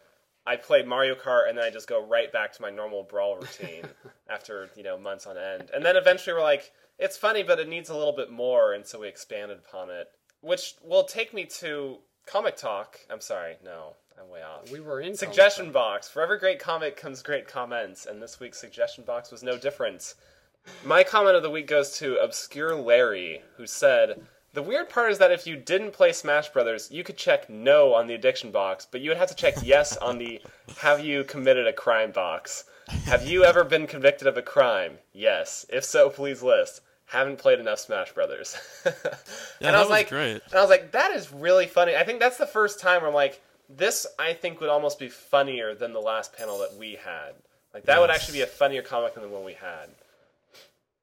I 0.46 0.56
play 0.56 0.82
Mario 0.82 1.14
Kart 1.14 1.48
and 1.48 1.58
then 1.58 1.64
I 1.64 1.70
just 1.70 1.88
go 1.88 2.06
right 2.06 2.32
back 2.32 2.52
to 2.52 2.62
my 2.62 2.70
normal 2.70 3.02
brawl 3.02 3.36
routine 3.36 3.84
after 4.30 4.70
you 4.76 4.82
know 4.82 4.98
months 4.98 5.26
on 5.26 5.36
end, 5.36 5.70
and 5.74 5.84
then 5.84 5.96
eventually 5.96 6.34
we're 6.34 6.42
like, 6.42 6.72
it's 6.98 7.16
funny, 7.16 7.42
but 7.42 7.58
it 7.58 7.68
needs 7.68 7.90
a 7.90 7.96
little 7.96 8.14
bit 8.14 8.30
more, 8.30 8.72
and 8.72 8.86
so 8.86 9.00
we 9.00 9.08
expanded 9.08 9.58
upon 9.58 9.90
it, 9.90 10.08
which 10.40 10.74
will 10.82 11.04
take 11.04 11.34
me 11.34 11.44
to 11.44 11.98
comic 12.26 12.56
talk. 12.56 13.00
I'm 13.10 13.20
sorry, 13.20 13.56
no, 13.64 13.94
I'm 14.20 14.28
way 14.30 14.42
off. 14.42 14.70
We 14.70 14.80
were 14.80 15.00
in 15.00 15.16
Suggestion 15.16 15.72
box. 15.72 16.08
For 16.08 16.22
every 16.22 16.38
great 16.38 16.58
comic 16.58 16.96
comes 16.96 17.22
great 17.22 17.48
comments, 17.48 18.06
and 18.06 18.22
this 18.22 18.40
week's 18.40 18.58
suggestion 18.58 19.04
box 19.04 19.30
was 19.30 19.42
no 19.42 19.58
different. 19.58 20.14
My 20.84 21.04
comment 21.04 21.36
of 21.36 21.42
the 21.42 21.50
week 21.50 21.66
goes 21.68 21.96
to 21.98 22.16
Obscure 22.16 22.74
Larry, 22.74 23.42
who 23.56 23.66
said, 23.66 24.20
The 24.56 24.62
weird 24.62 24.88
part 24.88 25.12
is 25.12 25.18
that 25.18 25.30
if 25.30 25.46
you 25.46 25.54
didn't 25.54 25.92
play 25.92 26.14
Smash 26.14 26.48
Brothers, 26.48 26.90
you 26.90 27.04
could 27.04 27.18
check 27.18 27.50
no 27.50 27.92
on 27.92 28.06
the 28.06 28.14
addiction 28.14 28.50
box, 28.50 28.88
but 28.90 29.02
you 29.02 29.10
would 29.10 29.18
have 29.18 29.28
to 29.28 29.34
check 29.34 29.56
yes 29.62 29.98
on 29.98 30.16
the 30.16 30.40
have 30.78 31.04
you 31.04 31.24
committed 31.24 31.66
a 31.66 31.74
crime 31.74 32.10
box. 32.10 32.64
Have 33.04 33.26
you 33.26 33.44
ever 33.44 33.64
been 33.64 33.86
convicted 33.86 34.26
of 34.26 34.38
a 34.38 34.42
crime? 34.42 34.94
Yes. 35.12 35.66
If 35.68 35.84
so, 35.84 36.08
please 36.08 36.42
list. 36.42 36.80
Haven't 37.04 37.38
played 37.38 37.60
enough 37.60 37.80
Smash 37.80 38.12
Brothers. 38.12 38.56
Yeah, 39.60 39.68
and 39.68 39.76
I 39.76 39.80
was 39.80 39.88
was 39.88 39.90
like, 39.90 40.08
great. 40.08 40.40
and 40.46 40.54
I 40.54 40.62
was 40.62 40.70
like, 40.70 40.92
that 40.92 41.10
is 41.10 41.30
really 41.30 41.66
funny. 41.66 41.94
I 41.94 42.04
think 42.04 42.20
that's 42.20 42.38
the 42.38 42.46
first 42.46 42.80
time 42.80 43.02
where 43.02 43.08
I'm 43.08 43.14
like, 43.14 43.42
this 43.68 44.06
I 44.18 44.32
think 44.32 44.62
would 44.62 44.70
almost 44.70 44.98
be 44.98 45.08
funnier 45.10 45.74
than 45.74 45.92
the 45.92 46.00
last 46.00 46.34
panel 46.34 46.58
that 46.60 46.74
we 46.78 46.94
had. 46.94 47.34
Like 47.74 47.84
that 47.84 48.00
would 48.00 48.08
actually 48.10 48.38
be 48.38 48.42
a 48.42 48.46
funnier 48.46 48.80
comic 48.80 49.12
than 49.12 49.22
the 49.22 49.28
one 49.28 49.44
we 49.44 49.52
had. 49.52 49.90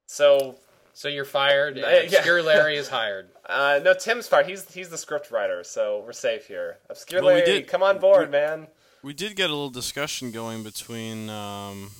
So 0.06 0.56
So 0.94 1.08
you're 1.08 1.24
fired. 1.24 1.76
And 1.76 1.84
Uh, 1.84 1.88
yeah. 1.88 2.18
Obscure 2.18 2.42
Larry 2.42 2.76
is 2.76 2.88
hired. 2.98 3.28
uh, 3.46 3.80
no, 3.84 3.92
Tim's 3.94 4.26
fired. 4.28 4.46
He's 4.46 4.72
he's 4.72 4.88
the 4.88 4.96
script 4.98 5.30
writer, 5.30 5.62
so 5.64 6.02
we're 6.06 6.12
safe 6.12 6.46
here. 6.46 6.78
Obscure 6.88 7.20
Well, 7.22 7.34
we 7.34 7.40
Larry, 7.42 7.60
did- 7.60 7.68
come 7.68 7.82
on 7.82 7.98
board, 7.98 8.30
man. 8.30 8.68
We 9.02 9.12
did 9.12 9.36
get 9.36 9.50
a 9.50 9.52
little 9.52 9.68
discussion 9.70 10.30
going 10.30 10.62
between 10.62 11.28
um, 11.28 11.90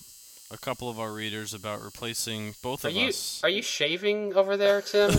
a 0.51 0.57
couple 0.57 0.89
of 0.89 0.99
our 0.99 1.13
readers 1.13 1.53
about 1.53 1.83
replacing 1.83 2.55
both 2.63 2.83
Are 2.85 2.89
of 2.89 2.95
you 2.95 3.09
us. 3.09 3.41
are 3.43 3.51
you 3.51 3.61
shaving 3.61 4.33
over 4.35 4.57
there, 4.57 4.81
Tim? 4.81 5.11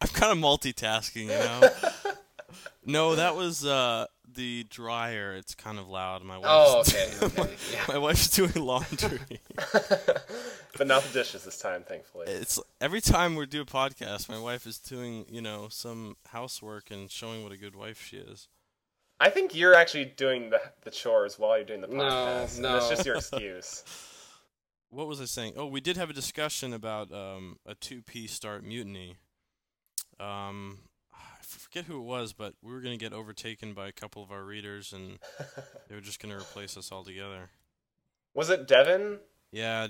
I'm 0.00 0.08
kind 0.08 0.32
of 0.32 0.38
multitasking, 0.38 1.22
you 1.22 1.28
know. 1.28 1.68
no, 2.84 3.14
that 3.14 3.36
was 3.36 3.64
uh, 3.64 4.06
the 4.34 4.64
dryer. 4.68 5.34
It's 5.34 5.54
kind 5.54 5.78
of 5.78 5.88
loud. 5.88 6.22
My 6.22 6.38
wife's 6.38 6.94
oh, 6.94 7.24
okay. 7.26 7.40
okay. 7.42 7.54
Yeah. 7.72 7.84
my 7.88 7.98
wife's 7.98 8.28
doing 8.30 8.54
laundry. 8.54 9.20
But 10.76 10.88
not 10.88 11.04
the 11.04 11.12
dishes 11.12 11.44
this 11.44 11.58
time, 11.58 11.84
thankfully. 11.84 12.26
it's 12.26 12.58
every 12.80 13.00
time 13.00 13.36
we 13.36 13.46
do 13.46 13.62
a 13.62 13.64
podcast, 13.64 14.28
my 14.28 14.40
wife 14.40 14.66
is 14.66 14.80
doing, 14.80 15.24
you 15.30 15.40
know, 15.40 15.68
some 15.70 16.16
housework 16.26 16.90
and 16.90 17.08
showing 17.08 17.44
what 17.44 17.52
a 17.52 17.56
good 17.56 17.76
wife 17.76 18.02
she 18.04 18.16
is. 18.16 18.48
I 19.20 19.30
think 19.30 19.54
you're 19.54 19.74
actually 19.76 20.06
doing 20.06 20.50
the 20.50 20.60
the 20.82 20.90
chores 20.90 21.38
while 21.38 21.56
you're 21.56 21.64
doing 21.64 21.80
the 21.80 21.86
podcast. 21.86 22.54
and 22.54 22.62
no. 22.62 22.72
That's 22.72 22.88
just 22.88 23.06
your 23.06 23.16
excuse. 23.16 23.84
What 24.90 25.08
was 25.08 25.20
I 25.20 25.24
saying? 25.24 25.54
Oh, 25.56 25.66
we 25.66 25.80
did 25.80 25.96
have 25.96 26.08
a 26.08 26.12
discussion 26.12 26.72
about 26.72 27.10
um, 27.10 27.58
a 27.66 27.74
2P 27.74 28.28
Start 28.28 28.62
mutiny. 28.64 29.16
Um, 30.20 30.78
I 30.84 30.93
forget 31.54 31.84
who 31.84 31.98
it 31.98 32.04
was, 32.04 32.32
but 32.32 32.54
we 32.62 32.72
were 32.72 32.80
going 32.80 32.98
to 32.98 33.02
get 33.02 33.12
overtaken 33.12 33.74
by 33.74 33.88
a 33.88 33.92
couple 33.92 34.22
of 34.22 34.30
our 34.30 34.44
readers, 34.44 34.92
and 34.92 35.18
they 35.88 35.94
were 35.94 36.00
just 36.00 36.20
going 36.20 36.34
to 36.34 36.40
replace 36.40 36.76
us 36.76 36.92
altogether. 36.92 37.50
Was 38.34 38.50
it 38.50 38.66
Devin? 38.66 39.18
Yeah, 39.52 39.88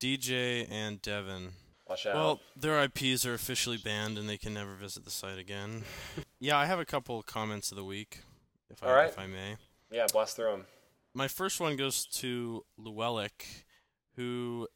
DJ 0.00 0.66
and 0.70 1.00
Devin. 1.02 1.52
Watch 1.88 2.06
out. 2.06 2.14
Well, 2.14 2.40
their 2.56 2.82
IPs 2.82 3.24
are 3.26 3.34
officially 3.34 3.76
banned, 3.76 4.18
and 4.18 4.28
they 4.28 4.38
can 4.38 4.54
never 4.54 4.74
visit 4.74 5.04
the 5.04 5.10
site 5.10 5.38
again. 5.38 5.84
yeah, 6.40 6.58
I 6.58 6.66
have 6.66 6.80
a 6.80 6.84
couple 6.84 7.22
comments 7.22 7.70
of 7.70 7.76
the 7.76 7.84
week, 7.84 8.22
if 8.70 8.82
I 8.82 8.92
right. 8.92 9.08
if 9.08 9.18
I 9.18 9.26
may. 9.26 9.56
yeah, 9.90 10.06
blast 10.12 10.36
through 10.36 10.50
them. 10.50 10.66
My 11.14 11.28
first 11.28 11.60
one 11.60 11.76
goes 11.76 12.06
to 12.06 12.64
Llewellyn, 12.76 13.30
who, 14.16 14.68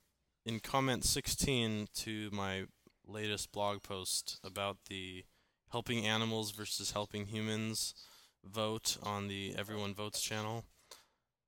in 0.47 0.61
comment 0.61 1.05
16 1.05 1.89
to 1.97 2.31
my 2.33 2.65
latest 3.07 3.53
blog 3.53 3.83
post 3.83 4.39
about 4.45 4.79
the 4.89 5.25
helping 5.71 6.07
animals 6.07 6.51
versus 6.51 6.93
helping 6.93 7.27
humans 7.27 7.95
vote 8.45 8.97
on 9.03 9.29
the 9.29 9.55
Everyone 9.57 9.95
Votes 9.95 10.21
channel, 10.21 10.65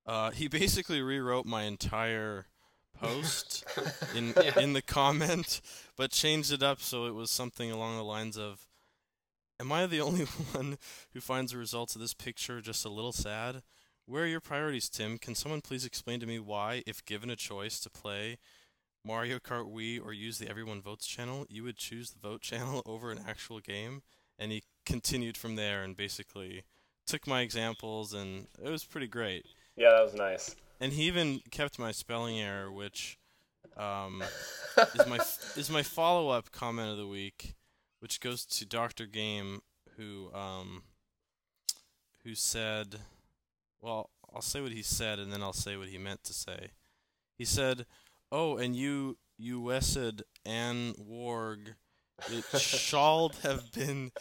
uh, 0.07 0.31
he 0.31 0.49
basically 0.49 1.01
rewrote 1.01 1.47
my 1.47 1.63
entire 1.63 2.47
post 2.99 3.65
in 4.15 4.35
Yeah. 4.37 4.59
in 4.61 4.73
the 4.75 4.83
comment, 4.83 5.61
but 5.97 6.11
changed 6.11 6.53
it 6.53 6.63
up 6.63 6.81
so 6.81 7.07
it 7.07 7.15
was 7.15 7.31
something 7.31 7.71
along 7.71 7.97
the 7.97 8.05
lines 8.05 8.37
of, 8.37 8.67
"Am 9.59 9.73
I 9.73 9.87
the 9.87 10.01
only 10.01 10.25
one 10.53 10.79
who 11.13 11.21
finds 11.21 11.53
the 11.53 11.59
results 11.59 11.95
of 11.95 12.01
this 12.01 12.15
picture 12.15 12.61
just 12.61 12.85
a 12.85 12.89
little 12.91 13.13
sad? 13.13 13.63
Where 14.07 14.25
are 14.25 14.27
your 14.27 14.41
priorities, 14.41 14.89
Tim? 14.89 15.17
Can 15.19 15.35
someone 15.35 15.61
please 15.63 15.85
explain 15.85 16.21
to 16.21 16.27
me 16.27 16.39
why, 16.39 16.83
if 16.87 17.05
given 17.05 17.31
a 17.31 17.37
choice 17.37 17.79
to 17.81 17.91
play 17.91 18.39
Mario 19.05 19.39
Kart 19.39 19.73
Wii 19.73 20.05
or 20.05 20.13
use 20.13 20.39
the 20.39 20.49
Everyone 20.49 20.83
Votes 20.83 21.07
channel, 21.07 21.47
you 21.49 21.63
would 21.65 21.77
choose 21.77 22.11
the 22.11 22.19
vote 22.19 22.41
channel 22.51 22.83
over 22.85 23.11
an 23.11 23.25
actual 23.27 23.61
game?" 23.61 24.03
And 24.43 24.51
he 24.51 24.65
continued 24.85 25.37
from 25.37 25.55
there 25.55 25.85
and 25.85 25.97
basically 25.97 26.65
took 27.07 27.27
my 27.29 27.43
examples, 27.43 28.13
and 28.13 28.49
it 28.65 28.69
was 28.71 28.85
pretty 28.85 29.07
great 29.07 29.47
Yeah, 29.77 29.91
that 29.91 30.03
was 30.03 30.15
nice. 30.15 30.57
and 30.81 30.93
he 30.93 31.05
even 31.05 31.41
kept 31.53 31.79
my 31.79 31.93
spelling 31.93 32.41
error, 32.41 32.71
which 32.73 33.19
um, 33.77 34.23
is 34.95 35.07
my 35.07 35.19
is 35.57 35.71
my 35.71 35.83
follow 35.85 36.29
up 36.31 36.51
comment 36.51 36.91
of 36.91 36.97
the 36.97 37.07
week, 37.07 37.55
which 38.01 38.21
goes 38.21 38.45
to 38.47 38.67
Doctor 38.67 39.07
Game, 39.07 39.61
who 39.97 40.33
um, 40.35 40.83
who 42.25 42.35
said, 42.35 42.97
well, 43.81 44.11
I'll 44.35 44.43
say 44.43 44.61
what 44.61 44.73
he 44.73 44.83
said, 44.83 45.19
and 45.21 45.33
then 45.33 45.43
I'll 45.43 45.53
say 45.53 45.77
what 45.77 45.89
he 45.89 45.99
meant 45.99 46.25
to 46.25 46.33
say. 46.33 46.71
He 47.39 47.45
said, 47.45 47.87
"Oh, 48.33 48.57
and 48.57 48.75
you 48.75 49.19
you 49.39 49.61
wessed 49.61 50.23
Anne 50.45 50.95
Warg, 50.95 51.75
it 52.31 52.45
shalled 52.61 53.37
have 53.43 53.73
been 53.73 54.13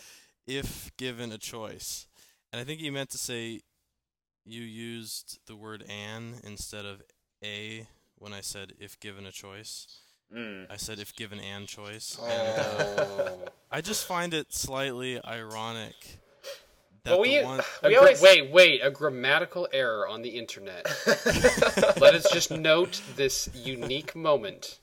if 0.48 0.92
given 0.98 1.32
a 1.32 1.38
choice." 1.38 2.08
And 2.52 2.60
I 2.60 2.64
think 2.66 2.80
he 2.82 2.90
meant 2.90 3.10
to 3.12 3.18
say 3.18 3.62
you 4.46 4.62
used 4.62 5.40
the 5.48 5.56
word 5.56 5.84
an 5.90 6.36
instead 6.44 6.86
of 6.86 7.02
a 7.44 7.88
when 8.18 8.34
I 8.34 8.42
said 8.42 8.74
if 8.80 9.00
given 9.00 9.26
a 9.26 9.32
choice. 9.32 9.88
Mm. 10.36 10.68
I 10.70 10.78
said 10.78 10.98
if 11.00 11.14
given 11.16 11.40
an 11.40 11.66
choice. 11.68 12.18
And 12.22 12.60
uh, 12.60 12.96
Oh. 13.30 13.40
I 13.70 13.82
just 13.82 14.06
find 14.06 14.34
it 14.34 14.54
slightly 14.54 15.20
ironic 15.26 15.94
that 17.04 17.12
But 17.12 17.20
we- 17.20 17.38
the 17.40 17.44
one 17.44 17.62
We 17.84 17.90
gra- 17.90 17.98
always- 18.00 18.22
wait, 18.22 18.50
wait, 18.52 18.80
a 18.82 18.92
grammatical 18.92 19.68
error 19.74 20.08
on 20.08 20.22
the 20.22 20.30
internet. 20.30 20.86
Let 22.00 22.16
us 22.16 22.30
just 22.32 22.50
note 22.52 23.02
this 23.16 23.50
unique 23.54 24.16
moment. 24.16 24.80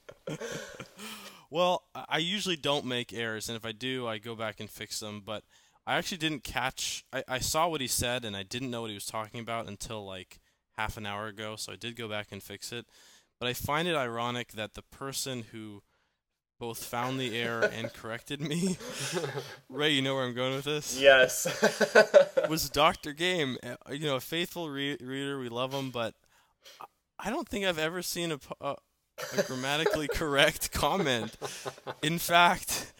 Well, 1.50 1.84
I 2.08 2.18
usually 2.18 2.56
don't 2.56 2.84
make 2.84 3.12
errors, 3.12 3.48
and 3.48 3.56
if 3.56 3.64
I 3.64 3.72
do, 3.72 4.06
I 4.06 4.18
go 4.18 4.34
back 4.34 4.60
and 4.60 4.68
fix 4.68 5.00
them. 5.00 5.22
But 5.24 5.44
I 5.86 5.94
actually 5.96 6.18
didn't 6.18 6.44
catch. 6.44 7.04
I, 7.12 7.24
I 7.26 7.38
saw 7.38 7.68
what 7.68 7.80
he 7.80 7.86
said, 7.86 8.24
and 8.24 8.36
I 8.36 8.42
didn't 8.42 8.70
know 8.70 8.82
what 8.82 8.90
he 8.90 8.94
was 8.94 9.06
talking 9.06 9.40
about 9.40 9.66
until 9.66 10.04
like 10.04 10.40
half 10.76 10.96
an 10.96 11.06
hour 11.06 11.26
ago. 11.26 11.56
So 11.56 11.72
I 11.72 11.76
did 11.76 11.96
go 11.96 12.08
back 12.08 12.28
and 12.32 12.42
fix 12.42 12.72
it. 12.72 12.86
But 13.40 13.48
I 13.48 13.52
find 13.54 13.86
it 13.88 13.94
ironic 13.94 14.52
that 14.52 14.74
the 14.74 14.82
person 14.82 15.44
who 15.52 15.82
both 16.60 16.82
found 16.82 17.20
the 17.20 17.38
error 17.38 17.62
and 17.72 17.92
corrected 17.94 18.40
me, 18.40 18.76
Ray, 19.68 19.90
you 19.90 20.02
know 20.02 20.16
where 20.16 20.24
I'm 20.24 20.34
going 20.34 20.54
with 20.56 20.64
this, 20.64 21.00
Yes. 21.00 21.46
was 22.48 22.68
Doctor 22.68 23.12
Game. 23.12 23.56
Uh, 23.62 23.76
You 23.92 24.06
know, 24.06 24.16
a 24.16 24.20
faithful 24.20 24.68
re- 24.68 24.96
reader. 25.00 25.38
We 25.38 25.48
love 25.48 25.72
him, 25.72 25.90
but 25.90 26.14
I- 26.80 26.84
I 27.20 27.30
don't 27.30 27.48
think 27.48 27.64
I've 27.64 27.78
ever 27.78 28.02
seen 28.02 28.32
a, 28.32 28.38
a, 28.60 28.74
a 29.36 29.42
grammatically 29.42 30.08
correct 30.08 30.72
comment. 30.72 31.36
In 32.02 32.18
fact, 32.18 32.92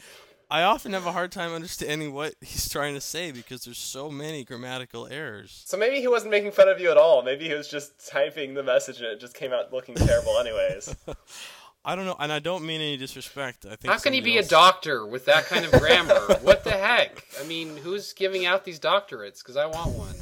I 0.50 0.62
often 0.62 0.92
have 0.94 1.04
a 1.06 1.12
hard 1.12 1.30
time 1.32 1.52
understanding 1.52 2.12
what 2.14 2.34
he's 2.40 2.68
trying 2.68 2.94
to 2.94 3.00
say 3.00 3.30
because 3.32 3.64
there's 3.64 3.78
so 3.78 4.10
many 4.10 4.44
grammatical 4.44 5.06
errors. 5.06 5.62
so 5.66 5.76
maybe 5.76 6.00
he 6.00 6.08
wasn't 6.08 6.30
making 6.30 6.52
fun 6.52 6.68
of 6.68 6.80
you 6.80 6.90
at 6.90 6.96
all. 6.96 7.22
Maybe 7.22 7.46
he 7.48 7.54
was 7.54 7.68
just 7.68 8.08
typing 8.08 8.54
the 8.54 8.62
message 8.62 8.98
and 8.98 9.06
it 9.08 9.20
just 9.20 9.34
came 9.34 9.52
out 9.52 9.72
looking 9.72 9.94
terrible 9.94 10.38
anyways. 10.38 10.94
I 11.84 11.94
don't 11.94 12.04
know, 12.06 12.16
and 12.18 12.30
I 12.32 12.38
don't 12.38 12.66
mean 12.66 12.80
any 12.80 12.96
disrespect. 12.96 13.64
I 13.64 13.76
think 13.76 13.86
How 13.86 13.98
can 13.98 14.12
he 14.12 14.18
somebody 14.18 14.32
be 14.32 14.38
a 14.38 14.42
doctor 14.44 15.06
with 15.06 15.24
that 15.26 15.46
kind 15.46 15.64
of 15.64 15.72
grammar? 15.72 16.18
what 16.42 16.64
the 16.64 16.72
heck? 16.72 17.24
I 17.40 17.46
mean, 17.46 17.76
who's 17.78 18.12
giving 18.12 18.44
out 18.44 18.64
these 18.64 18.78
doctorates? 18.80 19.38
Because 19.38 19.56
I 19.56 19.66
want 19.66 19.92
one. 19.94 20.14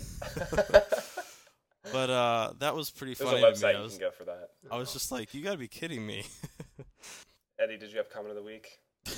But 1.97 2.11
uh, 2.11 2.53
that 2.59 2.77
was 2.77 2.91
pretty 2.91 3.15
There's 3.15 3.31
funny 3.31 3.43
a 3.43 3.47
to 3.47 3.53
me. 3.53 3.57
website 3.57 3.75
I 3.75 3.79
you 3.79 3.83
was, 3.85 3.93
can 3.93 4.01
go 4.01 4.11
for 4.11 4.25
that. 4.25 4.51
I 4.71 4.77
was 4.77 4.93
just 4.93 5.11
like, 5.11 5.33
you 5.33 5.43
gotta 5.43 5.57
be 5.57 5.67
kidding 5.67 6.07
me. 6.07 6.25
Eddie, 7.59 7.79
did 7.79 7.91
you 7.91 7.97
have 7.97 8.11
comment 8.11 8.29
of 8.29 8.37
the 8.37 8.43
week? 8.43 8.69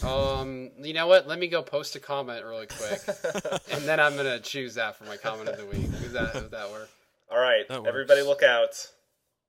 Um, 0.05 0.71
you 0.81 0.95
know 0.95 1.09
what? 1.09 1.27
Let 1.27 1.41
me 1.41 1.49
go 1.49 1.61
post 1.61 1.97
a 1.97 1.99
comment 1.99 2.45
really 2.45 2.69
quick, 2.69 3.01
and 3.73 3.83
then 3.83 3.99
I'm 3.99 4.15
gonna 4.15 4.39
choose 4.39 4.77
that 4.77 4.95
for 4.95 5.03
my 5.07 5.17
comment 5.17 5.49
of 5.49 5.57
the 5.57 5.67
week. 5.67 5.91
Does 5.91 6.13
that 6.13 6.35
does 6.35 6.51
that 6.51 6.71
work? 6.71 6.89
All 7.33 7.41
right, 7.41 7.67
That 7.69 7.85
everybody 7.85 8.23
look 8.23 8.45
out. 8.45 8.87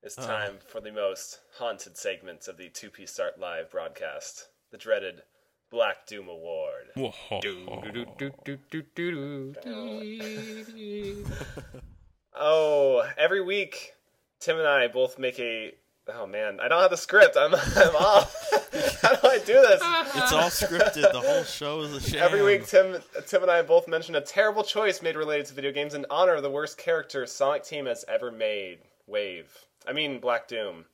It's 0.02 0.18
Uh-oh. 0.18 0.26
time 0.26 0.54
for 0.66 0.80
the 0.80 0.90
most 0.90 1.38
haunted 1.56 1.96
segment 1.96 2.48
of 2.48 2.56
the 2.56 2.68
2P 2.68 3.08
Start 3.08 3.38
Live 3.38 3.70
broadcast. 3.70 4.46
The 4.72 4.78
dreaded 4.78 5.22
Black 5.70 6.04
Doom 6.08 6.26
Award. 6.28 6.88
Oh, 12.34 13.06
every 13.18 13.42
week, 13.42 13.92
Tim 14.38 14.58
and 14.58 14.66
I 14.66 14.88
both 14.88 15.18
make 15.18 15.38
a. 15.38 15.74
Oh 16.08 16.26
man, 16.26 16.58
I 16.60 16.68
don't 16.68 16.80
have 16.80 16.90
the 16.90 16.96
script. 16.96 17.36
I'm 17.36 17.54
I'm 17.76 17.96
off. 17.96 18.34
How 19.02 19.14
do 19.14 19.28
I 19.28 19.38
do 19.38 19.54
this? 19.54 19.80
it's 20.14 20.32
all 20.32 20.48
scripted. 20.50 21.12
The 21.12 21.20
whole 21.20 21.44
show 21.44 21.80
is 21.82 21.94
a 21.94 22.00
sham. 22.00 22.22
Every 22.22 22.42
week, 22.42 22.66
Tim 22.66 22.98
Tim 23.26 23.42
and 23.42 23.50
I 23.50 23.62
both 23.62 23.88
mention 23.88 24.14
a 24.14 24.20
terrible 24.20 24.62
choice 24.62 25.02
made 25.02 25.16
related 25.16 25.46
to 25.46 25.54
video 25.54 25.72
games 25.72 25.94
in 25.94 26.06
honor 26.10 26.34
of 26.34 26.42
the 26.42 26.50
worst 26.50 26.78
character 26.78 27.26
Sonic 27.26 27.64
Team 27.64 27.86
has 27.86 28.04
ever 28.08 28.30
made. 28.30 28.78
Wave. 29.06 29.52
I 29.86 29.92
mean, 29.92 30.20
Black 30.20 30.46
Doom. 30.46 30.84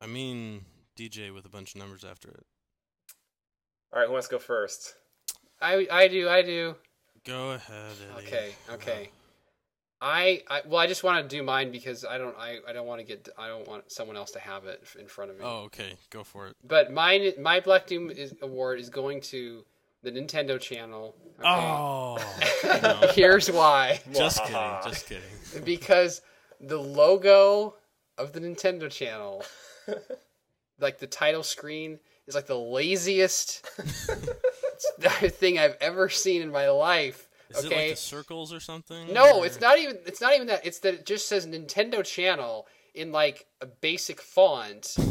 I 0.00 0.06
mean, 0.06 0.64
DJ 0.96 1.34
with 1.34 1.44
a 1.46 1.48
bunch 1.48 1.74
of 1.74 1.80
numbers 1.80 2.04
after 2.04 2.28
it. 2.28 2.46
All 3.92 3.98
right, 4.00 4.06
who 4.06 4.12
wants 4.12 4.28
to 4.28 4.36
go 4.36 4.38
first? 4.38 4.94
I 5.60 5.86
I 5.90 6.08
do 6.08 6.28
I 6.28 6.42
do. 6.42 6.76
Go 7.26 7.52
ahead. 7.52 7.92
Eddie. 8.16 8.26
Okay, 8.26 8.54
okay. 8.72 9.10
I, 10.02 10.42
I 10.48 10.62
well, 10.66 10.78
I 10.78 10.86
just 10.86 11.04
want 11.04 11.28
to 11.28 11.36
do 11.36 11.42
mine 11.42 11.70
because 11.70 12.04
I 12.04 12.16
don't 12.16 12.36
I, 12.38 12.58
I 12.66 12.72
don't 12.72 12.86
want 12.86 13.00
to 13.00 13.06
get 13.06 13.28
I 13.38 13.48
don't 13.48 13.68
want 13.68 13.92
someone 13.92 14.16
else 14.16 14.30
to 14.32 14.38
have 14.40 14.64
it 14.64 14.82
in 14.98 15.06
front 15.06 15.30
of 15.30 15.38
me. 15.38 15.44
Oh, 15.44 15.64
okay. 15.64 15.94
Go 16.08 16.24
for 16.24 16.48
it. 16.48 16.56
But 16.66 16.92
mine 16.92 17.30
my 17.38 17.60
Black 17.60 17.86
Doom 17.86 18.10
is, 18.10 18.34
award 18.40 18.80
is 18.80 18.88
going 18.88 19.20
to 19.22 19.64
the 20.02 20.10
Nintendo 20.10 20.58
Channel. 20.58 21.14
okay? 21.38 21.48
Oh. 21.48 23.12
Here's 23.14 23.50
why. 23.50 24.00
just 24.14 24.42
kidding. 24.44 24.78
Just 24.84 25.06
kidding. 25.08 25.64
because 25.64 26.22
the 26.60 26.78
logo 26.78 27.74
of 28.16 28.32
the 28.32 28.40
Nintendo 28.40 28.90
Channel, 28.90 29.44
like 30.78 30.98
the 30.98 31.06
title 31.06 31.42
screen, 31.42 31.98
is 32.26 32.34
like 32.34 32.46
the 32.46 32.58
laziest 32.58 33.66
thing 35.00 35.58
I've 35.58 35.76
ever 35.80 36.08
seen 36.08 36.42
in 36.42 36.50
my 36.50 36.68
life. 36.70 37.28
Is 37.50 37.64
okay, 37.64 37.74
it 37.74 37.78
like 37.78 37.90
the 37.90 37.96
circles 37.96 38.52
or 38.52 38.60
something? 38.60 39.12
no, 39.12 39.40
or- 39.40 39.46
it's 39.46 39.60
not 39.60 39.78
even. 39.78 39.98
It's 40.06 40.20
not 40.20 40.34
even 40.34 40.46
that. 40.48 40.64
It's 40.64 40.78
that 40.80 40.94
it 40.94 41.06
just 41.06 41.28
says 41.28 41.46
Nintendo 41.46 42.04
Channel 42.04 42.66
in 42.94 43.12
like 43.12 43.46
a 43.60 43.66
basic 43.66 44.20
font. 44.20 44.96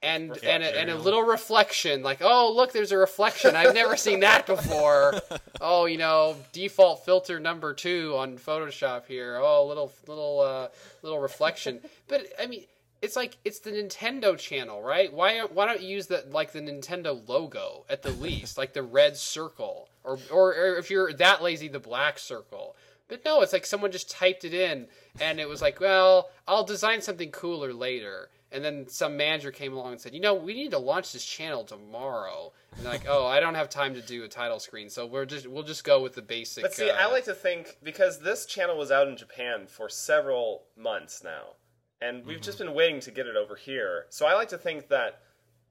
And 0.00 0.38
and 0.44 0.62
a, 0.62 0.80
and 0.80 0.90
a 0.90 0.96
little 0.96 1.22
reflection, 1.22 2.04
like 2.04 2.18
oh 2.22 2.52
look, 2.54 2.72
there's 2.72 2.92
a 2.92 2.96
reflection. 2.96 3.56
I've 3.56 3.74
never 3.74 3.96
seen 3.96 4.20
that 4.20 4.46
before. 4.46 5.20
Oh, 5.60 5.86
you 5.86 5.98
know, 5.98 6.36
default 6.52 7.04
filter 7.04 7.40
number 7.40 7.74
two 7.74 8.14
on 8.16 8.38
Photoshop 8.38 9.06
here. 9.06 9.40
Oh, 9.42 9.66
little 9.66 9.92
little 10.06 10.40
uh, 10.40 10.68
little 11.02 11.18
reflection. 11.18 11.80
But 12.06 12.26
I 12.40 12.46
mean, 12.46 12.62
it's 13.02 13.16
like 13.16 13.36
it's 13.44 13.58
the 13.58 13.72
Nintendo 13.72 14.38
channel, 14.38 14.80
right? 14.82 15.12
Why 15.12 15.40
why 15.40 15.66
don't 15.66 15.82
you 15.82 15.88
use 15.88 16.06
that 16.08 16.30
like 16.30 16.52
the 16.52 16.60
Nintendo 16.60 17.26
logo 17.28 17.84
at 17.90 18.02
the 18.02 18.10
least, 18.12 18.56
like 18.56 18.72
the 18.72 18.84
red 18.84 19.16
circle, 19.16 19.88
or, 20.08 20.18
or 20.30 20.54
or 20.54 20.76
if 20.76 20.90
you're 20.90 21.12
that 21.14 21.42
lazy, 21.42 21.68
the 21.68 21.78
black 21.78 22.18
circle. 22.18 22.76
But 23.08 23.24
no, 23.24 23.40
it's 23.40 23.52
like 23.52 23.64
someone 23.64 23.90
just 23.90 24.10
typed 24.10 24.44
it 24.44 24.52
in, 24.52 24.86
and 25.20 25.40
it 25.40 25.48
was 25.48 25.62
like, 25.62 25.80
well, 25.80 26.30
I'll 26.46 26.64
design 26.64 27.00
something 27.00 27.30
cooler 27.30 27.72
later. 27.72 28.28
And 28.50 28.64
then 28.64 28.88
some 28.88 29.16
manager 29.16 29.50
came 29.50 29.74
along 29.74 29.92
and 29.92 30.00
said, 30.00 30.14
you 30.14 30.20
know, 30.20 30.34
we 30.34 30.54
need 30.54 30.70
to 30.70 30.78
launch 30.78 31.12
this 31.12 31.24
channel 31.24 31.64
tomorrow. 31.64 32.52
And 32.76 32.84
like, 32.84 33.04
oh, 33.06 33.26
I 33.26 33.40
don't 33.40 33.54
have 33.54 33.68
time 33.68 33.92
to 33.94 34.00
do 34.00 34.24
a 34.24 34.28
title 34.28 34.58
screen, 34.58 34.88
so 34.88 35.06
we're 35.06 35.26
just 35.26 35.46
we'll 35.46 35.62
just 35.62 35.84
go 35.84 36.02
with 36.02 36.14
the 36.14 36.22
basic. 36.22 36.64
But 36.64 36.74
see, 36.74 36.90
uh, 36.90 36.96
I 36.98 37.10
like 37.10 37.24
to 37.24 37.34
think 37.34 37.78
because 37.82 38.20
this 38.20 38.46
channel 38.46 38.78
was 38.78 38.90
out 38.90 39.08
in 39.08 39.16
Japan 39.16 39.66
for 39.66 39.88
several 39.88 40.64
months 40.76 41.22
now, 41.22 41.56
and 42.00 42.24
we've 42.24 42.40
just 42.40 42.58
been 42.58 42.74
waiting 42.74 43.00
to 43.00 43.10
get 43.10 43.26
it 43.26 43.36
over 43.36 43.56
here. 43.56 44.06
So 44.10 44.26
I 44.26 44.34
like 44.34 44.48
to 44.50 44.58
think 44.58 44.88
that 44.88 45.20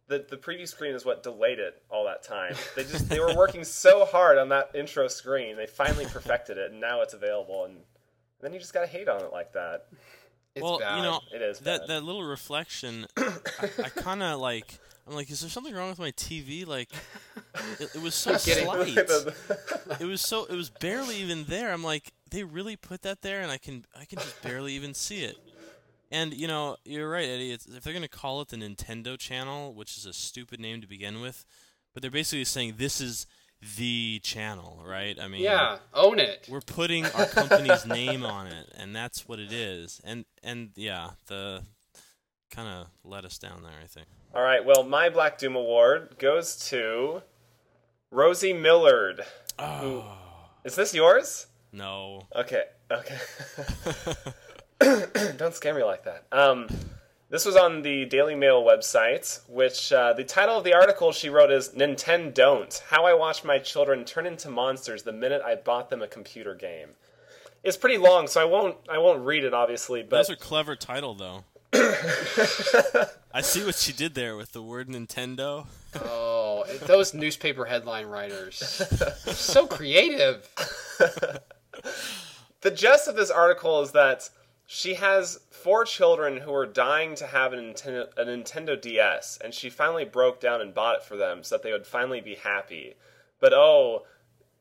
the 0.07 0.25
the 0.29 0.37
preview 0.37 0.67
screen 0.67 0.95
is 0.95 1.05
what 1.05 1.23
delayed 1.23 1.59
it 1.59 1.81
all 1.89 2.05
that 2.05 2.23
time. 2.23 2.55
They 2.75 2.83
just 2.83 3.09
they 3.09 3.19
were 3.19 3.35
working 3.35 3.63
so 3.63 4.05
hard 4.05 4.37
on 4.37 4.49
that 4.49 4.71
intro 4.73 5.07
screen. 5.07 5.57
They 5.57 5.67
finally 5.67 6.05
perfected 6.05 6.57
it, 6.57 6.71
and 6.71 6.79
now 6.79 7.01
it's 7.01 7.13
available. 7.13 7.65
And 7.65 7.77
then 8.41 8.53
you 8.53 8.59
just 8.59 8.73
gotta 8.73 8.87
hate 8.87 9.09
on 9.09 9.21
it 9.21 9.31
like 9.31 9.53
that. 9.53 9.87
it's 10.55 10.63
well, 10.63 10.79
bad. 10.79 10.97
you 10.97 11.03
know, 11.03 11.19
It 11.33 11.41
is 11.41 11.59
that 11.59 11.81
bad. 11.81 11.89
that 11.89 12.03
little 12.03 12.23
reflection. 12.23 13.05
I, 13.17 13.69
I 13.83 13.89
kind 13.89 14.23
of 14.23 14.39
like. 14.39 14.79
I'm 15.09 15.15
like, 15.15 15.29
is 15.31 15.39
there 15.39 15.49
something 15.49 15.73
wrong 15.73 15.87
with 15.87 15.99
my 15.99 16.11
TV? 16.11 16.67
Like, 16.67 16.89
it, 17.79 17.95
it 17.95 18.01
was 18.01 18.13
so 18.13 18.33
slight. 18.37 18.97
it 18.97 20.05
was 20.05 20.19
so. 20.19 20.43
It 20.43 20.55
was 20.55 20.69
barely 20.69 21.15
even 21.21 21.45
there. 21.45 21.71
I'm 21.71 21.81
like, 21.83 22.11
they 22.29 22.43
really 22.43 22.75
put 22.75 23.03
that 23.03 23.21
there, 23.21 23.39
and 23.39 23.49
I 23.49 23.57
can 23.57 23.85
I 23.97 24.03
can 24.03 24.19
just 24.19 24.41
barely 24.41 24.73
even 24.73 24.93
see 24.93 25.23
it. 25.23 25.37
And 26.11 26.33
you 26.33 26.47
know, 26.47 26.77
you're 26.85 27.09
right, 27.09 27.27
Eddie. 27.27 27.51
It's, 27.51 27.65
if 27.65 27.83
they're 27.83 27.93
gonna 27.93 28.07
call 28.07 28.41
it 28.41 28.49
the 28.49 28.57
Nintendo 28.57 29.17
Channel, 29.17 29.73
which 29.73 29.97
is 29.97 30.05
a 30.05 30.13
stupid 30.13 30.59
name 30.59 30.81
to 30.81 30.87
begin 30.87 31.21
with, 31.21 31.45
but 31.93 32.01
they're 32.01 32.11
basically 32.11 32.45
saying 32.45 32.75
this 32.77 33.01
is 33.01 33.27
the 33.77 34.19
channel, 34.23 34.83
right? 34.85 35.17
I 35.19 35.27
mean, 35.27 35.41
yeah, 35.41 35.77
own 35.93 36.19
it. 36.19 36.47
we're 36.49 36.61
putting 36.61 37.05
our 37.07 37.25
company's 37.25 37.85
name 37.85 38.23
on 38.25 38.47
it, 38.47 38.71
and 38.77 38.95
that's 38.95 39.27
what 39.27 39.39
it 39.39 39.51
is. 39.51 39.99
And 40.03 40.25
and 40.43 40.69
yeah, 40.75 41.11
the 41.27 41.63
kind 42.51 42.67
of 42.67 42.87
let 43.03 43.25
us 43.25 43.37
down 43.37 43.63
there. 43.63 43.79
I 43.83 43.87
think. 43.87 44.07
All 44.33 44.43
right. 44.43 44.63
Well, 44.63 44.83
my 44.83 45.09
Black 45.09 45.37
Doom 45.37 45.55
award 45.55 46.15
goes 46.19 46.55
to 46.69 47.21
Rosie 48.11 48.53
Millard. 48.53 49.21
Oh 49.59 50.05
Is 50.63 50.75
this 50.75 50.93
yours? 50.93 51.47
no. 51.71 52.27
Okay. 52.35 52.63
Okay. 52.91 53.17
Don't 55.37 55.55
scare 55.55 55.73
me 55.73 55.83
like 55.83 56.03
that. 56.03 56.25
Um, 56.31 56.67
this 57.29 57.45
was 57.45 57.55
on 57.55 57.81
the 57.81 58.05
Daily 58.05 58.35
Mail 58.35 58.63
website, 58.63 59.41
which 59.49 59.91
uh, 59.91 60.13
the 60.13 60.23
title 60.23 60.57
of 60.57 60.63
the 60.63 60.73
article 60.73 61.11
she 61.11 61.29
wrote 61.29 61.51
is 61.51 61.69
"Nintendo 61.69 62.33
Don't: 62.33 62.83
How 62.89 63.05
I 63.05 63.13
Watched 63.13 63.43
My 63.43 63.59
Children 63.59 64.05
Turn 64.05 64.25
into 64.25 64.49
Monsters 64.49 65.03
the 65.03 65.11
Minute 65.11 65.41
I 65.45 65.55
Bought 65.55 65.89
Them 65.89 66.01
a 66.01 66.07
Computer 66.07 66.55
Game." 66.55 66.89
It's 67.63 67.75
pretty 67.75 67.97
long, 67.97 68.27
so 68.27 68.39
I 68.39 68.45
won't 68.45 68.77
I 68.89 68.97
won't 68.99 69.25
read 69.25 69.43
it 69.43 69.53
obviously, 69.53 70.03
but 70.03 70.17
That's 70.17 70.29
a 70.29 70.35
clever 70.35 70.75
title, 70.75 71.15
though. 71.15 71.43
I 71.73 73.41
see 73.41 73.65
what 73.65 73.75
she 73.75 73.91
did 73.91 74.15
there 74.15 74.37
with 74.37 74.53
the 74.53 74.61
word 74.61 74.87
Nintendo. 74.87 75.67
Oh, 75.95 76.63
those 76.85 77.13
newspaper 77.13 77.65
headline 77.65 78.05
writers, 78.05 78.55
so 79.25 79.67
creative. 79.67 80.47
the 82.61 82.71
gist 82.71 83.07
of 83.07 83.15
this 83.15 83.29
article 83.29 83.81
is 83.81 83.91
that 83.91 84.29
she 84.69 84.95
has 84.95 85.39
four 85.49 85.85
children 85.85 86.37
who 86.37 86.53
are 86.53 86.65
dying 86.65 87.15
to 87.15 87.25
have 87.25 87.53
a 87.53 87.55
Nintendo, 87.55 88.09
a 88.17 88.25
Nintendo 88.25 88.79
DS, 88.79 89.39
and 89.41 89.53
she 89.53 89.69
finally 89.69 90.03
broke 90.03 90.41
down 90.41 90.59
and 90.59 90.73
bought 90.73 90.97
it 90.97 91.03
for 91.03 91.15
them 91.15 91.41
so 91.41 91.55
that 91.55 91.63
they 91.63 91.71
would 91.71 91.87
finally 91.87 92.19
be 92.19 92.35
happy. 92.35 92.95
But 93.39 93.53
oh, 93.53 94.03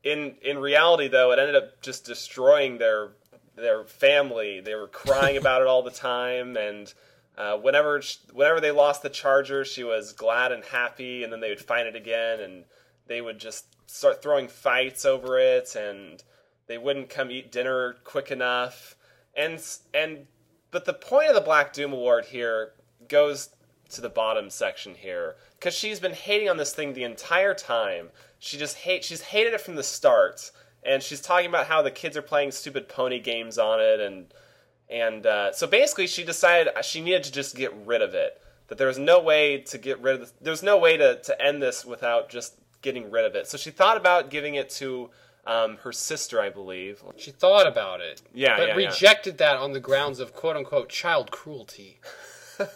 in 0.03 0.35
in 0.41 0.59
reality 0.59 1.09
though, 1.09 1.33
it 1.33 1.39
ended 1.39 1.57
up 1.57 1.81
just 1.81 2.05
destroying 2.05 2.77
their 2.77 3.09
their 3.57 3.83
family. 3.83 4.61
They 4.61 4.75
were 4.75 4.87
crying 4.87 5.35
about 5.41 5.61
it 5.61 5.67
all 5.67 5.83
the 5.83 5.91
time, 5.91 6.55
and 6.55 6.93
uh, 7.37 7.57
whenever 7.57 8.01
sh- 8.01 8.19
whenever 8.31 8.61
they 8.61 8.71
lost 8.71 9.03
the 9.03 9.09
charger, 9.09 9.65
she 9.65 9.83
was 9.83 10.13
glad 10.13 10.53
and 10.53 10.63
happy, 10.63 11.25
and 11.25 11.33
then 11.33 11.41
they 11.41 11.49
would 11.49 11.59
find 11.59 11.85
it 11.85 11.97
again, 11.97 12.39
and 12.39 12.63
they 13.07 13.19
would 13.19 13.39
just 13.39 13.65
start 13.87 14.21
throwing 14.23 14.47
fights 14.47 15.03
over 15.03 15.37
it, 15.37 15.75
and 15.75 16.23
they 16.67 16.77
wouldn't 16.77 17.09
come 17.09 17.29
eat 17.29 17.51
dinner 17.51 17.97
quick 18.05 18.31
enough, 18.31 18.96
and 19.37 19.63
and 19.93 20.25
but 20.71 20.85
the 20.85 20.93
point 20.93 21.29
of 21.29 21.35
the 21.35 21.41
Black 21.41 21.71
Doom 21.71 21.93
Award 21.93 22.25
here 22.25 22.73
goes 23.07 23.49
to 23.89 24.01
the 24.01 24.09
bottom 24.09 24.49
section 24.49 24.95
here 24.95 25.35
because 25.57 25.73
she's 25.73 25.99
been 25.99 26.13
hating 26.13 26.49
on 26.49 26.57
this 26.57 26.73
thing 26.73 26.93
the 26.93 27.03
entire 27.03 27.53
time. 27.53 28.09
She 28.39 28.57
just 28.57 28.77
hate 28.77 29.03
she's 29.03 29.21
hated 29.21 29.53
it 29.53 29.61
from 29.61 29.75
the 29.75 29.83
start, 29.83 30.51
and 30.83 31.01
she's 31.01 31.21
talking 31.21 31.47
about 31.47 31.67
how 31.67 31.81
the 31.81 31.91
kids 31.91 32.17
are 32.17 32.21
playing 32.21 32.51
stupid 32.51 32.89
pony 32.89 33.19
games 33.19 33.57
on 33.57 33.79
it, 33.79 33.99
and 33.99 34.33
and 34.89 35.25
uh, 35.25 35.53
so 35.53 35.67
basically 35.67 36.07
she 36.07 36.23
decided 36.23 36.73
she 36.83 37.01
needed 37.01 37.23
to 37.23 37.31
just 37.31 37.55
get 37.55 37.73
rid 37.85 38.01
of 38.01 38.13
it. 38.13 38.41
That 38.67 38.77
there 38.77 38.87
was 38.87 38.99
no 38.99 39.21
way 39.21 39.59
to 39.59 39.77
get 39.77 40.01
rid 40.01 40.15
of 40.15 40.19
this, 40.21 40.33
there 40.41 40.51
was 40.51 40.63
no 40.63 40.77
way 40.77 40.97
to 40.97 41.21
to 41.21 41.41
end 41.41 41.61
this 41.61 41.85
without 41.85 42.29
just 42.29 42.55
getting 42.81 43.09
rid 43.09 43.25
of 43.25 43.35
it. 43.35 43.47
So 43.47 43.57
she 43.57 43.71
thought 43.71 43.97
about 43.97 44.29
giving 44.29 44.55
it 44.55 44.69
to 44.71 45.09
um, 45.47 45.77
her 45.77 45.91
sister, 45.91 46.39
I 46.39 46.49
believe. 46.49 47.01
She 47.15 47.31
thought 47.31 47.65
about 47.65 48.01
it, 48.01 48.21
Yeah, 48.33 48.57
but 48.57 48.67
yeah, 48.69 48.77
yeah. 48.77 48.87
rejected 48.87 49.37
that 49.39 49.57
on 49.57 49.71
the 49.71 49.79
grounds 49.79 50.19
of 50.19 50.33
"quote 50.35 50.55
unquote" 50.57 50.89
child 50.89 51.31
cruelty. 51.31 51.99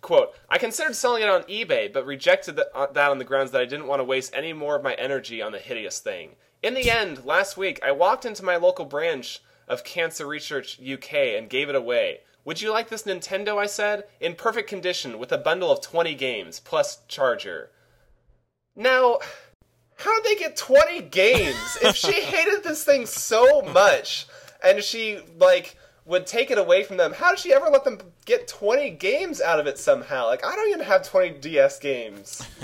Quote, 0.00 0.34
I 0.48 0.56
considered 0.58 0.96
selling 0.96 1.22
it 1.22 1.28
on 1.28 1.42
eBay, 1.42 1.92
but 1.92 2.06
rejected 2.06 2.56
th- 2.56 2.68
uh, 2.74 2.86
that 2.92 3.10
on 3.10 3.18
the 3.18 3.24
grounds 3.24 3.50
that 3.50 3.60
I 3.60 3.66
didn't 3.66 3.86
want 3.86 4.00
to 4.00 4.04
waste 4.04 4.32
any 4.34 4.52
more 4.54 4.76
of 4.76 4.82
my 4.82 4.94
energy 4.94 5.42
on 5.42 5.52
the 5.52 5.58
hideous 5.58 5.98
thing. 6.00 6.30
In 6.62 6.72
the 6.74 6.90
end, 6.90 7.24
last 7.24 7.56
week, 7.56 7.78
I 7.84 7.92
walked 7.92 8.24
into 8.24 8.44
my 8.44 8.56
local 8.56 8.86
branch 8.86 9.42
of 9.68 9.84
Cancer 9.84 10.26
Research 10.26 10.80
UK 10.80 11.12
and 11.36 11.50
gave 11.50 11.68
it 11.68 11.74
away. 11.74 12.20
Would 12.44 12.62
you 12.62 12.72
like 12.72 12.88
this 12.88 13.02
Nintendo? 13.02 13.58
I 13.58 13.66
said, 13.66 14.04
in 14.20 14.34
perfect 14.34 14.68
condition 14.70 15.18
with 15.18 15.30
a 15.30 15.38
bundle 15.38 15.70
of 15.70 15.82
20 15.82 16.14
games 16.14 16.58
plus 16.60 17.00
charger. 17.06 17.70
Now, 18.74 19.18
how 19.98 20.14
did 20.20 20.24
they 20.24 20.38
get 20.38 20.56
20 20.56 21.02
games? 21.02 21.78
if 21.82 21.96
she 21.96 22.12
hated 22.22 22.64
this 22.64 22.84
thing 22.84 23.04
so 23.06 23.62
much 23.62 24.26
and 24.64 24.82
she, 24.82 25.20
like, 25.38 25.76
would 26.06 26.26
take 26.26 26.50
it 26.50 26.56
away 26.58 26.82
from 26.84 26.96
them, 26.96 27.12
how 27.12 27.30
did 27.30 27.38
she 27.38 27.52
ever 27.52 27.66
let 27.68 27.84
them 27.84 27.98
get 28.24 28.48
20 28.48 28.90
games 28.90 29.40
out 29.40 29.60
of 29.60 29.66
it 29.66 29.78
somehow? 29.78 30.26
Like, 30.26 30.44
I 30.44 30.56
don't 30.56 30.68
even 30.68 30.80
have 30.86 31.06
20 31.06 31.38
DS 31.40 31.78
games. 31.78 32.42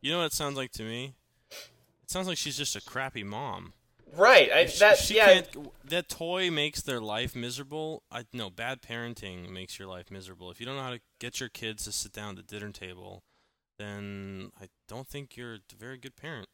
You 0.00 0.12
know 0.12 0.18
what 0.18 0.26
it 0.26 0.32
sounds 0.32 0.56
like 0.56 0.70
to 0.74 0.84
me? 0.84 1.14
It 1.50 2.10
sounds 2.10 2.28
like 2.28 2.36
she's 2.38 2.56
just 2.56 2.76
a 2.76 2.80
crappy 2.80 3.24
mom. 3.24 3.72
Right. 4.16 4.48
I, 4.50 4.66
She- 4.66 4.78
that, 4.78 4.96
she 4.98 5.16
yeah. 5.16 5.42
That 5.84 6.08
toy 6.08 6.50
makes 6.52 6.80
their 6.82 7.00
life 7.00 7.34
miserable. 7.34 8.04
I 8.10 8.24
no 8.32 8.48
bad 8.48 8.80
parenting 8.80 9.50
makes 9.50 9.76
your 9.76 9.88
life 9.88 10.08
miserable. 10.10 10.52
If 10.52 10.60
you 10.60 10.66
don't 10.66 10.76
know 10.76 10.82
how 10.82 10.90
to 10.92 11.00
get 11.18 11.40
your 11.40 11.48
kids 11.48 11.84
to 11.84 11.92
sit 11.92 12.12
down 12.12 12.30
at 12.30 12.36
the 12.36 12.42
dinner 12.42 12.70
table, 12.70 13.24
then 13.78 14.52
I 14.60 14.68
don't 14.88 15.06
think 15.06 15.36
you're 15.36 15.54
a 15.54 15.60
very 15.78 15.96
good 15.96 16.16
parent. 16.16 16.48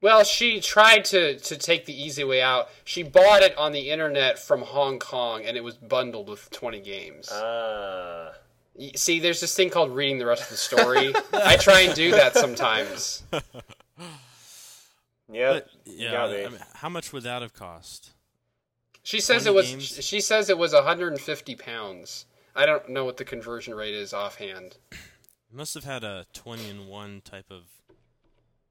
Well, 0.00 0.24
she 0.24 0.60
tried 0.60 1.04
to, 1.06 1.38
to 1.38 1.56
take 1.56 1.86
the 1.86 1.98
easy 1.98 2.24
way 2.24 2.42
out. 2.42 2.68
She 2.84 3.02
bought 3.02 3.42
it 3.42 3.56
on 3.56 3.72
the 3.72 3.90
internet 3.90 4.38
from 4.38 4.60
Hong 4.60 4.98
Kong, 4.98 5.44
and 5.46 5.56
it 5.56 5.64
was 5.64 5.76
bundled 5.76 6.28
with 6.28 6.50
20 6.50 6.80
games. 6.80 7.30
Ah. 7.32 8.32
See, 8.96 9.20
there's 9.20 9.40
this 9.40 9.54
thing 9.54 9.70
called 9.70 9.94
reading 9.94 10.18
the 10.18 10.26
rest 10.26 10.42
of 10.42 10.48
the 10.50 10.56
story. 10.56 11.14
I 11.32 11.56
try 11.56 11.80
and 11.80 11.94
do 11.94 12.10
that 12.10 12.34
sometimes. 12.34 13.22
Yeah, 15.32 15.54
But 15.54 15.68
you 15.86 16.08
yeah. 16.08 16.24
I 16.24 16.48
mean, 16.48 16.58
how 16.74 16.88
much 16.90 17.12
would 17.12 17.22
that 17.22 17.40
have 17.40 17.54
cost? 17.54 18.12
She 19.02 19.20
says 19.20 19.46
it 19.46 19.54
was. 19.54 19.70
games? 19.70 20.04
She 20.04 20.20
says 20.20 20.50
it 20.50 20.58
was 20.58 20.72
150 20.72 21.54
pounds. 21.56 22.26
I 22.54 22.66
don't 22.66 22.88
know 22.90 23.04
what 23.04 23.16
the 23.16 23.24
conversion 23.24 23.74
rate 23.74 23.94
is 23.94 24.12
offhand. 24.12 24.76
It 25.54 25.56
must 25.56 25.74
have 25.74 25.84
had 25.84 26.02
a 26.02 26.26
twenty 26.32 26.68
and 26.68 26.88
one 26.88 27.20
type 27.24 27.46
of, 27.48 27.62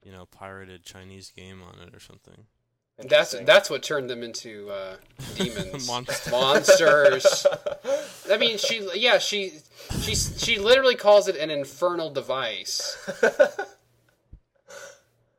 you 0.04 0.12
know, 0.12 0.26
pirated 0.26 0.84
Chinese 0.84 1.32
game 1.34 1.62
on 1.64 1.76
it 1.88 1.96
or 1.96 2.02
something. 2.02 2.48
And 3.00 3.10
That's 3.10 3.34
that's 3.46 3.70
what 3.70 3.84
turned 3.84 4.10
them 4.10 4.22
into 4.22 4.70
uh, 4.70 4.98
demons, 5.36 5.88
Monsters. 5.88 6.30
monsters. 6.30 7.48
I 8.30 8.36
mean, 8.36 8.58
she 8.58 8.86
yeah 8.96 9.18
she 9.18 9.54
she 10.02 10.14
she 10.14 10.60
literally 10.60 10.96
calls 10.96 11.30
it 11.30 11.38
an 11.38 11.50
infernal 11.50 12.10
device. 12.10 12.98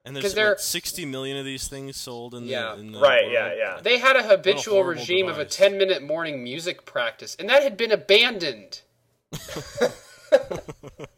And 0.07 0.17
there's 0.17 0.33
they're- 0.33 0.49
what, 0.53 0.61
sixty 0.63 1.05
million 1.05 1.37
of 1.37 1.45
these 1.45 1.69
things 1.69 1.99
sold 1.99 2.35
in 2.35 2.45
the, 2.47 2.53
Yeah. 2.53 2.75
in 2.75 2.93
the 2.93 3.01
right. 3.01 3.25
world. 3.25 3.33
Yeah. 3.35 3.55
Yeah. 3.55 3.81
They 3.83 3.99
had 3.99 4.17
a 4.17 4.23
habitual 4.23 4.77
horrible 4.77 5.01
regime 5.03 5.29
of 5.29 5.39
a 5.39 5.45
10 5.45 5.77
minute 5.77 6.03
morning 6.03 6.43
music 6.43 6.87
practice, 6.87 7.37
and 7.39 7.51
that 7.51 7.63
had 7.63 7.77
been 7.77 7.93
abandoned. 7.93 8.81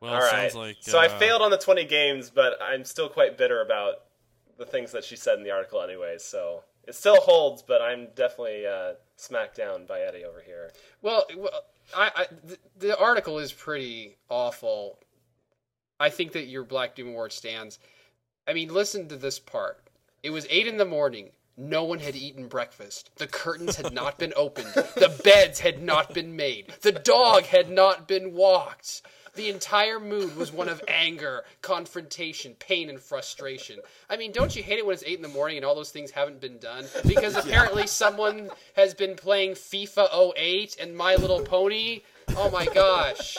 Well, 0.00 0.12
All 0.12 0.18
it 0.18 0.22
right. 0.22 0.52
sounds 0.52 0.54
like 0.54 0.76
so 0.80 0.98
I 0.98 1.06
uh, 1.06 1.18
failed 1.18 1.42
on 1.42 1.50
the 1.50 1.58
20 1.58 1.84
games, 1.84 2.30
but 2.30 2.58
I'm 2.62 2.84
still 2.84 3.08
quite 3.08 3.36
bitter 3.36 3.62
about 3.62 4.04
the 4.56 4.66
things 4.66 4.92
that 4.92 5.04
she 5.04 5.16
said 5.16 5.38
in 5.38 5.44
the 5.44 5.50
article, 5.50 5.82
anyway. 5.82 6.16
So 6.18 6.62
it 6.86 6.94
still 6.94 7.20
holds, 7.20 7.62
but 7.62 7.82
I'm 7.82 8.08
definitely 8.14 8.66
uh, 8.66 8.92
smacked 9.16 9.56
down 9.56 9.86
by 9.86 10.00
Eddie 10.00 10.24
over 10.24 10.40
here. 10.44 10.72
Well, 11.02 11.24
well 11.36 11.50
I, 11.96 12.10
I 12.14 12.26
the, 12.44 12.58
the 12.78 12.98
article 12.98 13.38
is 13.38 13.52
pretty 13.52 14.16
awful. 14.28 14.98
I 16.00 16.10
think 16.10 16.32
that 16.32 16.46
your 16.46 16.64
Black 16.64 16.94
Doom 16.94 17.08
Award 17.08 17.32
stands. 17.32 17.78
I 18.46 18.52
mean, 18.52 18.72
listen 18.72 19.08
to 19.08 19.16
this 19.16 19.38
part. 19.38 19.82
It 20.22 20.30
was 20.30 20.46
eight 20.48 20.66
in 20.66 20.76
the 20.76 20.84
morning. 20.84 21.30
No 21.56 21.82
one 21.82 21.98
had 21.98 22.14
eaten 22.14 22.46
breakfast. 22.46 23.10
The 23.16 23.26
curtains 23.26 23.76
had 23.76 23.92
not 23.92 24.16
been 24.16 24.32
opened. 24.36 24.68
The 24.74 25.20
beds 25.24 25.58
had 25.58 25.82
not 25.82 26.14
been 26.14 26.36
made. 26.36 26.72
The 26.82 26.92
dog 26.92 27.42
had 27.42 27.68
not 27.68 28.06
been 28.06 28.32
walked. 28.32 29.02
The 29.38 29.50
entire 29.50 30.00
mood 30.00 30.36
was 30.36 30.52
one 30.52 30.68
of 30.68 30.82
anger, 30.88 31.44
confrontation, 31.62 32.54
pain, 32.58 32.90
and 32.90 32.98
frustration. 32.98 33.78
I 34.10 34.16
mean, 34.16 34.32
don't 34.32 34.56
you 34.56 34.64
hate 34.64 34.80
it 34.80 34.84
when 34.84 34.94
it's 34.94 35.04
8 35.06 35.14
in 35.14 35.22
the 35.22 35.28
morning 35.28 35.58
and 35.58 35.64
all 35.64 35.76
those 35.76 35.92
things 35.92 36.10
haven't 36.10 36.40
been 36.40 36.58
done? 36.58 36.86
Because 37.06 37.36
apparently 37.44 37.86
someone 37.86 38.50
has 38.74 38.94
been 38.94 39.14
playing 39.14 39.52
FIFA 39.52 40.34
08 40.36 40.78
and 40.80 40.96
My 40.96 41.14
Little 41.14 41.40
Pony. 41.40 42.00
Oh 42.30 42.50
my 42.50 42.66
gosh. 42.66 43.36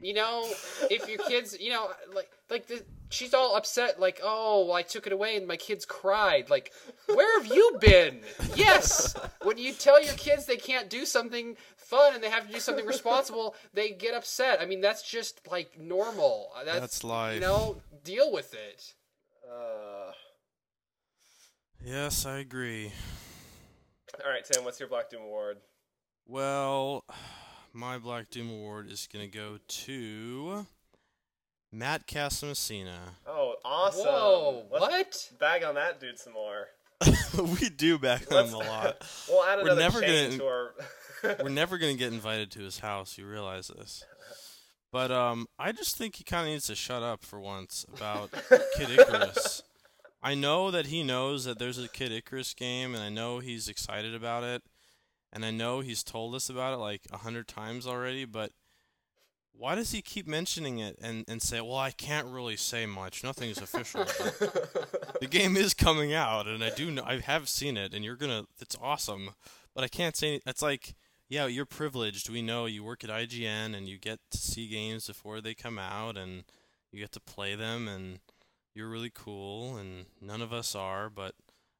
You 0.00 0.14
know, 0.14 0.48
if 0.90 1.06
your 1.06 1.18
kids, 1.28 1.54
you 1.60 1.72
know, 1.72 1.90
like 2.14 2.30
like 2.48 2.66
the, 2.66 2.82
she's 3.10 3.34
all 3.34 3.56
upset, 3.56 4.00
like, 4.00 4.20
oh, 4.22 4.72
I 4.72 4.82
took 4.82 5.06
it 5.06 5.12
away 5.12 5.36
and 5.36 5.46
my 5.46 5.56
kids 5.56 5.84
cried. 5.84 6.50
Like, 6.50 6.72
where 7.06 7.40
have 7.40 7.46
you 7.52 7.76
been? 7.80 8.20
Yes, 8.54 9.14
when 9.42 9.58
you 9.58 9.72
tell 9.74 10.02
your 10.02 10.14
kids 10.14 10.46
they 10.46 10.56
can't 10.56 10.88
do 10.88 11.04
something 11.04 11.56
fun 11.76 12.14
and 12.14 12.22
they 12.22 12.30
have 12.30 12.46
to 12.46 12.52
do 12.52 12.58
something 12.58 12.86
responsible, 12.86 13.54
they 13.74 13.90
get 13.90 14.14
upset. 14.14 14.60
I 14.62 14.66
mean, 14.66 14.80
that's 14.80 15.02
just 15.02 15.40
like 15.50 15.78
normal. 15.78 16.50
That's, 16.64 16.80
That's 16.80 17.04
life. 17.04 17.34
You 17.34 17.40
know, 17.40 17.76
deal 18.02 18.32
with 18.32 18.54
it. 18.54 18.94
Uh, 19.46 20.12
Yes, 21.84 22.26
I 22.26 22.38
agree. 22.38 22.90
all 24.24 24.30
right, 24.30 24.44
Tim, 24.44 24.64
what's 24.64 24.80
your 24.80 24.88
Black 24.88 25.10
Doom 25.10 25.22
Award? 25.22 25.58
Well, 26.26 27.04
my 27.72 27.98
Black 27.98 28.30
Doom 28.30 28.50
Award 28.50 28.90
is 28.90 29.06
gonna 29.12 29.28
go 29.28 29.58
to 29.68 30.66
Matt 31.72 32.06
Casamassina. 32.06 32.98
Oh, 33.26 33.54
awesome. 33.64 34.06
Whoa, 34.06 34.64
Let's 34.70 35.30
what? 35.30 35.38
Bag 35.40 35.64
on 35.64 35.74
that 35.74 36.00
dude 36.00 36.18
some 36.18 36.32
more. 36.32 36.68
we 37.60 37.68
do 37.68 37.98
back 37.98 38.30
on 38.32 38.46
him 38.46 38.54
a 38.54 38.58
lot. 38.58 39.04
we'll 39.28 39.44
add 39.44 39.62
We're 39.62 39.74
never 39.74 40.00
chain 40.00 40.30
gonna- 40.30 40.38
to 40.38 40.44
our. 40.46 40.74
We're 41.42 41.48
never 41.50 41.78
gonna 41.78 41.94
get 41.94 42.12
invited 42.12 42.50
to 42.52 42.60
his 42.60 42.78
house. 42.78 43.18
You 43.18 43.26
realize 43.26 43.68
this. 43.68 44.04
But 44.92 45.10
um, 45.10 45.46
I 45.58 45.72
just 45.72 45.96
think 45.96 46.16
he 46.16 46.24
kind 46.24 46.46
of 46.46 46.52
needs 46.52 46.66
to 46.68 46.74
shut 46.74 47.02
up 47.02 47.22
for 47.24 47.40
once 47.40 47.84
about 47.92 48.30
Kid 48.76 48.90
Icarus. 48.90 49.62
I 50.22 50.34
know 50.34 50.70
that 50.70 50.86
he 50.86 51.02
knows 51.02 51.44
that 51.44 51.58
there's 51.58 51.78
a 51.78 51.88
Kid 51.88 52.12
Icarus 52.12 52.54
game, 52.54 52.94
and 52.94 53.02
I 53.02 53.08
know 53.08 53.40
he's 53.40 53.68
excited 53.68 54.14
about 54.14 54.44
it, 54.44 54.62
and 55.32 55.44
I 55.44 55.50
know 55.50 55.80
he's 55.80 56.02
told 56.04 56.34
us 56.34 56.48
about 56.48 56.74
it 56.74 56.78
like 56.78 57.02
a 57.12 57.18
hundred 57.18 57.48
times 57.48 57.86
already. 57.86 58.24
But 58.24 58.52
why 59.58 59.74
does 59.74 59.92
he 59.92 60.02
keep 60.02 60.26
mentioning 60.26 60.78
it 60.78 60.98
and, 61.00 61.24
and 61.28 61.40
say, 61.40 61.60
"Well, 61.60 61.76
I 61.76 61.90
can't 61.90 62.26
really 62.26 62.56
say 62.56 62.86
much. 62.86 63.24
Nothing's 63.24 63.58
official." 63.58 64.04
the 65.20 65.28
game 65.28 65.56
is 65.56 65.74
coming 65.74 66.12
out, 66.12 66.46
and 66.46 66.62
I 66.62 66.70
do 66.70 66.90
know 66.90 67.02
I 67.04 67.20
have 67.20 67.48
seen 67.48 67.76
it, 67.76 67.94
and 67.94 68.04
you're 68.04 68.16
gonna. 68.16 68.44
It's 68.60 68.76
awesome, 68.80 69.30
but 69.74 69.84
I 69.84 69.88
can't 69.88 70.16
say. 70.16 70.40
It's 70.46 70.62
like 70.62 70.94
yeah, 71.28 71.46
you're 71.46 71.66
privileged. 71.66 72.30
We 72.30 72.42
know 72.42 72.66
you 72.66 72.84
work 72.84 73.02
at 73.02 73.10
IGN 73.10 73.76
and 73.76 73.88
you 73.88 73.98
get 73.98 74.20
to 74.30 74.38
see 74.38 74.68
games 74.68 75.06
before 75.06 75.40
they 75.40 75.54
come 75.54 75.78
out 75.78 76.16
and 76.16 76.44
you 76.92 77.00
get 77.00 77.12
to 77.12 77.20
play 77.20 77.54
them 77.54 77.88
and 77.88 78.20
you're 78.74 78.88
really 78.88 79.10
cool 79.12 79.76
and 79.76 80.06
none 80.20 80.40
of 80.40 80.52
us 80.52 80.74
are, 80.74 81.10
but 81.10 81.34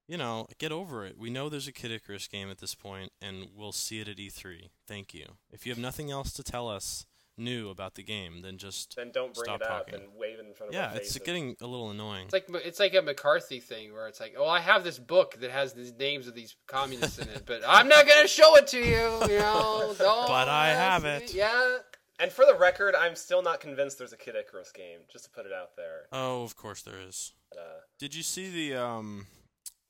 you 0.08 0.16
know, 0.16 0.46
get 0.58 0.72
over 0.72 1.04
it. 1.04 1.18
We 1.18 1.30
know 1.30 1.48
there's 1.48 1.68
a 1.68 1.72
Kid 1.72 1.90
Icarus 1.90 2.28
game 2.28 2.50
at 2.50 2.58
this 2.58 2.74
point 2.74 3.12
and 3.22 3.48
we'll 3.54 3.72
see 3.72 4.00
it 4.00 4.08
at 4.08 4.16
E3. 4.16 4.68
Thank 4.86 5.14
you. 5.14 5.26
If 5.52 5.66
you 5.66 5.72
have 5.72 5.78
nothing 5.78 6.10
else 6.10 6.32
to 6.34 6.42
tell 6.42 6.68
us 6.68 7.06
new 7.38 7.68
about 7.68 7.94
the 7.94 8.02
game, 8.02 8.40
then 8.42 8.56
just 8.58 8.94
then 8.96 9.10
don't 9.12 9.34
bring 9.34 9.44
Stop 9.44 9.60
it 9.60 9.66
up 9.66 9.86
talking. 9.86 9.94
and 10.02 10.14
wave 10.16 10.38
it 10.38 10.46
in 10.46 10.54
front 10.54 10.70
of 10.70 10.74
Yeah, 10.74 10.90
it's 10.92 11.08
faces. 11.08 11.18
getting 11.22 11.56
a 11.60 11.66
little 11.66 11.90
annoying. 11.90 12.24
It's 12.24 12.32
like 12.32 12.46
it's 12.64 12.80
like 12.80 12.94
a 12.94 13.02
McCarthy 13.02 13.60
thing 13.60 13.92
where 13.92 14.08
it's 14.08 14.20
like, 14.20 14.34
oh, 14.38 14.48
I 14.48 14.60
have 14.60 14.84
this 14.84 14.98
book 14.98 15.38
that 15.40 15.50
has 15.50 15.72
these 15.74 15.92
names 15.92 16.26
of 16.28 16.34
these 16.34 16.56
communists 16.66 17.18
in 17.18 17.28
it, 17.28 17.42
but 17.46 17.62
I'm 17.68 17.88
not 17.88 18.06
gonna 18.08 18.26
show 18.28 18.56
it 18.56 18.66
to 18.68 18.78
you. 18.78 19.32
You 19.32 19.38
know, 19.40 19.94
don't 19.98 20.26
But 20.28 20.48
I 20.48 20.68
have 20.68 21.02
me. 21.04 21.10
it. 21.10 21.34
Yeah. 21.34 21.78
And 22.18 22.32
for 22.32 22.46
the 22.46 22.54
record, 22.54 22.94
I'm 22.94 23.14
still 23.14 23.42
not 23.42 23.60
convinced 23.60 23.98
there's 23.98 24.14
a 24.14 24.16
Kid 24.16 24.36
Icarus 24.36 24.72
game. 24.72 25.00
Just 25.12 25.24
to 25.26 25.30
put 25.30 25.44
it 25.44 25.52
out 25.52 25.76
there. 25.76 26.06
Oh, 26.12 26.42
of 26.44 26.56
course 26.56 26.80
there 26.80 26.98
is. 27.06 27.34
Uh, 27.52 27.80
Did 27.98 28.14
you 28.14 28.22
see 28.22 28.48
the 28.48 28.80
um 28.82 29.26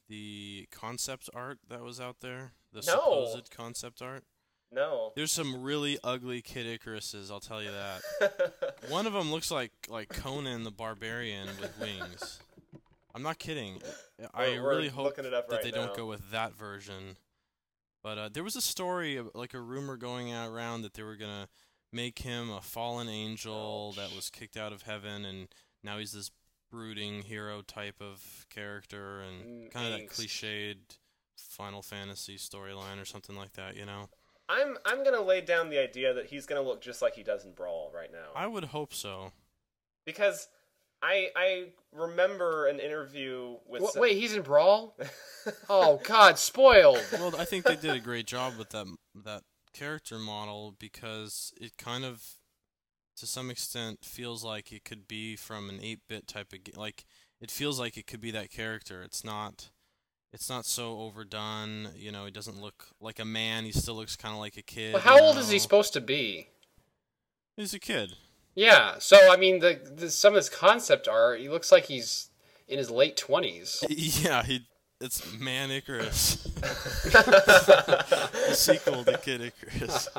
the 0.08 0.66
concept 0.72 1.28
art 1.34 1.58
that 1.68 1.82
was 1.82 2.00
out 2.00 2.16
there? 2.20 2.52
The 2.72 2.78
No. 2.78 2.82
supposed 2.82 3.50
concept 3.50 4.02
art? 4.02 4.24
No. 4.72 5.12
There's 5.16 5.32
some 5.32 5.62
really 5.62 5.98
ugly 6.04 6.42
Kid 6.42 6.66
Icaruses, 6.80 7.30
I'll 7.30 7.40
tell 7.40 7.62
you 7.62 7.70
that. 7.70 8.74
One 8.88 9.06
of 9.06 9.12
them 9.12 9.30
looks 9.30 9.50
like 9.50 9.72
like 9.88 10.08
Conan 10.08 10.64
the 10.64 10.70
Barbarian 10.70 11.48
with 11.60 11.78
wings. 11.80 12.40
I'm 13.14 13.22
not 13.22 13.38
kidding. 13.38 13.80
I 14.34 14.48
We're- 14.48 14.58
really 14.58 14.88
hope 14.88 15.16
that 15.16 15.44
right 15.50 15.62
they 15.62 15.70
now. 15.70 15.86
don't 15.86 15.96
go 15.96 16.06
with 16.06 16.30
that 16.32 16.54
version. 16.54 17.16
But 18.02 18.18
uh, 18.18 18.28
there 18.32 18.44
was 18.44 18.54
a 18.56 18.60
story, 18.60 19.20
like 19.34 19.54
a 19.54 19.60
rumor 19.60 19.96
going 19.96 20.32
around 20.32 20.82
that 20.82 20.94
they 20.94 21.02
were 21.02 21.16
gonna 21.16 21.48
make 21.92 22.18
him 22.20 22.50
a 22.50 22.60
fallen 22.60 23.08
angel 23.08 23.92
that 23.96 24.14
was 24.14 24.28
kicked 24.30 24.56
out 24.56 24.72
of 24.72 24.82
heaven, 24.82 25.24
and 25.24 25.48
now 25.82 25.98
he's 25.98 26.12
this 26.12 26.30
brooding 26.70 27.22
hero 27.22 27.62
type 27.62 27.96
of 28.00 28.46
character, 28.50 29.20
and 29.20 29.68
Mm, 29.68 29.70
kind 29.72 29.86
of 29.92 30.00
that 30.00 30.08
cliched 30.10 30.98
Final 31.36 31.80
Fantasy 31.82 32.36
storyline 32.36 33.00
or 33.00 33.04
something 33.04 33.34
like 33.36 33.54
that. 33.54 33.76
You 33.76 33.86
know, 33.86 34.08
I'm 34.48 34.76
I'm 34.84 35.02
gonna 35.04 35.20
lay 35.22 35.40
down 35.40 35.70
the 35.70 35.78
idea 35.78 36.14
that 36.14 36.26
he's 36.26 36.46
gonna 36.46 36.62
look 36.62 36.80
just 36.80 37.02
like 37.02 37.14
he 37.14 37.22
does 37.22 37.44
in 37.44 37.52
Brawl 37.52 37.90
right 37.94 38.10
now. 38.12 38.28
I 38.34 38.46
would 38.46 38.64
hope 38.64 38.92
so. 38.94 39.32
because 40.04 40.48
I 41.02 41.28
I 41.36 41.68
remember 41.92 42.66
an 42.68 42.78
interview 42.80 43.56
with 43.66 43.82
Wha- 43.82 43.88
some- 43.90 44.02
wait, 44.02 44.16
he's 44.16 44.34
in 44.34 44.42
Brawl. 44.42 44.96
Oh 45.68 46.00
God, 46.02 46.38
spoiled. 46.40 47.04
well, 47.12 47.34
I 47.38 47.44
think 47.44 47.64
they 47.66 47.76
did 47.76 47.94
a 47.94 48.00
great 48.00 48.26
job 48.26 48.56
with 48.58 48.70
that 48.70 48.86
that 49.24 49.42
character 49.72 50.18
model 50.18 50.74
because 50.78 51.52
it 51.60 51.76
kind 51.78 52.04
of, 52.04 52.24
to 53.16 53.26
some 53.26 53.48
extent, 53.50 54.04
feels 54.04 54.42
like 54.42 54.72
it 54.72 54.84
could 54.84 55.06
be 55.06 55.36
from 55.36 55.68
an 55.68 55.78
8-bit 55.78 56.26
type 56.26 56.52
of 56.52 56.64
game. 56.64 56.74
Like 56.76 57.04
it 57.40 57.50
feels 57.52 57.78
like 57.78 57.96
it 57.96 58.08
could 58.08 58.20
be 58.20 58.32
that 58.32 58.50
character. 58.50 59.02
It's 59.04 59.22
not. 59.22 59.70
It's 60.36 60.50
not 60.50 60.66
so 60.66 60.98
overdone. 60.98 61.88
You 61.96 62.12
know, 62.12 62.26
he 62.26 62.30
doesn't 62.30 62.60
look 62.60 62.88
like 63.00 63.18
a 63.18 63.24
man. 63.24 63.64
He 63.64 63.72
still 63.72 63.94
looks 63.94 64.16
kind 64.16 64.34
of 64.34 64.38
like 64.38 64.58
a 64.58 64.62
kid. 64.62 64.92
Well, 64.92 65.00
how 65.00 65.18
old 65.18 65.38
is 65.38 65.48
he 65.48 65.58
supposed 65.58 65.94
to 65.94 66.00
be? 66.02 66.48
He's 67.56 67.72
a 67.72 67.78
kid. 67.78 68.16
Yeah. 68.54 68.96
So 68.98 69.16
I 69.32 69.38
mean, 69.38 69.60
the, 69.60 69.80
the 69.96 70.10
some 70.10 70.34
of 70.34 70.36
this 70.36 70.50
concept 70.50 71.08
art, 71.08 71.40
he 71.40 71.48
looks 71.48 71.72
like 71.72 71.86
he's 71.86 72.28
in 72.68 72.76
his 72.76 72.90
late 72.90 73.16
twenties. 73.16 73.82
Yeah, 73.88 74.42
he. 74.42 74.66
It's 75.00 75.26
Man 75.38 75.70
Icarus. 75.70 76.34
the 76.60 78.52
sequel 78.52 79.04
to 79.04 79.16
Kid 79.16 79.40
Icarus. 79.40 80.08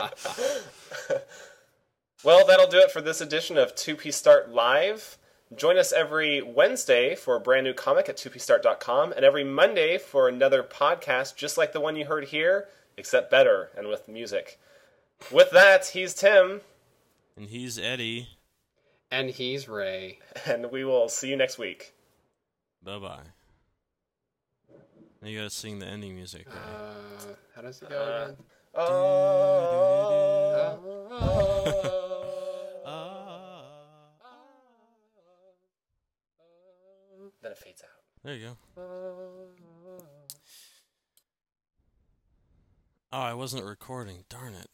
Well, 2.24 2.48
that'll 2.48 2.68
do 2.68 2.80
it 2.80 2.90
for 2.90 3.00
this 3.00 3.22
edition 3.22 3.60
of 3.60 3.76
2P 3.76 4.12
Start 4.12 4.50
Live. 4.50 5.20
Join 5.56 5.78
us 5.78 5.94
every 5.94 6.42
Wednesday 6.42 7.16
for 7.16 7.36
a 7.36 7.40
brand 7.40 7.64
new 7.64 7.74
comic 7.74 8.10
at 8.10 8.18
2pstart.com 8.18 9.14
and 9.14 9.24
every 9.24 9.46
Monday 9.46 9.98
for 9.98 10.28
another 10.28 10.62
podcast 10.62 11.36
just 11.38 11.58
like 11.58 11.72
the 11.72 11.80
one 11.80 11.96
you 11.96 12.06
heard 12.06 12.26
here, 12.26 12.68
except 12.98 13.32
better 13.32 13.70
and 13.78 13.88
with 13.88 14.10
music. 14.10 14.60
With 15.32 15.50
that, 15.52 15.86
he's 15.88 16.14
Tim, 16.14 16.62
And 17.38 17.48
he's 17.50 17.80
Eddie. 17.80 18.28
And 19.10 19.30
he's 19.30 19.70
Ray. 19.70 20.20
and 20.46 20.70
we 20.70 20.84
will 20.84 21.08
see 21.08 21.30
you 21.30 21.38
next 21.38 21.58
week. 21.58 21.94
Bye 22.84 23.00
bye. 23.00 23.24
Now 25.22 25.30
you 25.30 25.38
gotta 25.38 25.50
sing 25.50 25.80
the 25.80 25.86
ending 25.88 26.14
music. 26.16 26.46
Right? 26.48 26.58
Uh, 26.58 26.94
how 27.56 27.62
does 27.62 27.82
it 27.82 27.90
go 27.90 27.96
Uh, 27.96 28.26
again? 28.26 28.38
Oh. 31.20 32.04
Then 37.42 37.52
it 37.52 37.58
fades 37.58 37.84
out. 37.84 37.90
There 38.24 38.36
you 38.36 38.48
go. 38.76 38.82
Uh, 38.82 40.02
oh, 43.14 43.20
I 43.20 43.34
wasn't 43.34 43.66
recording. 43.66 44.26
Darn 44.30 44.54
it. 44.54 44.70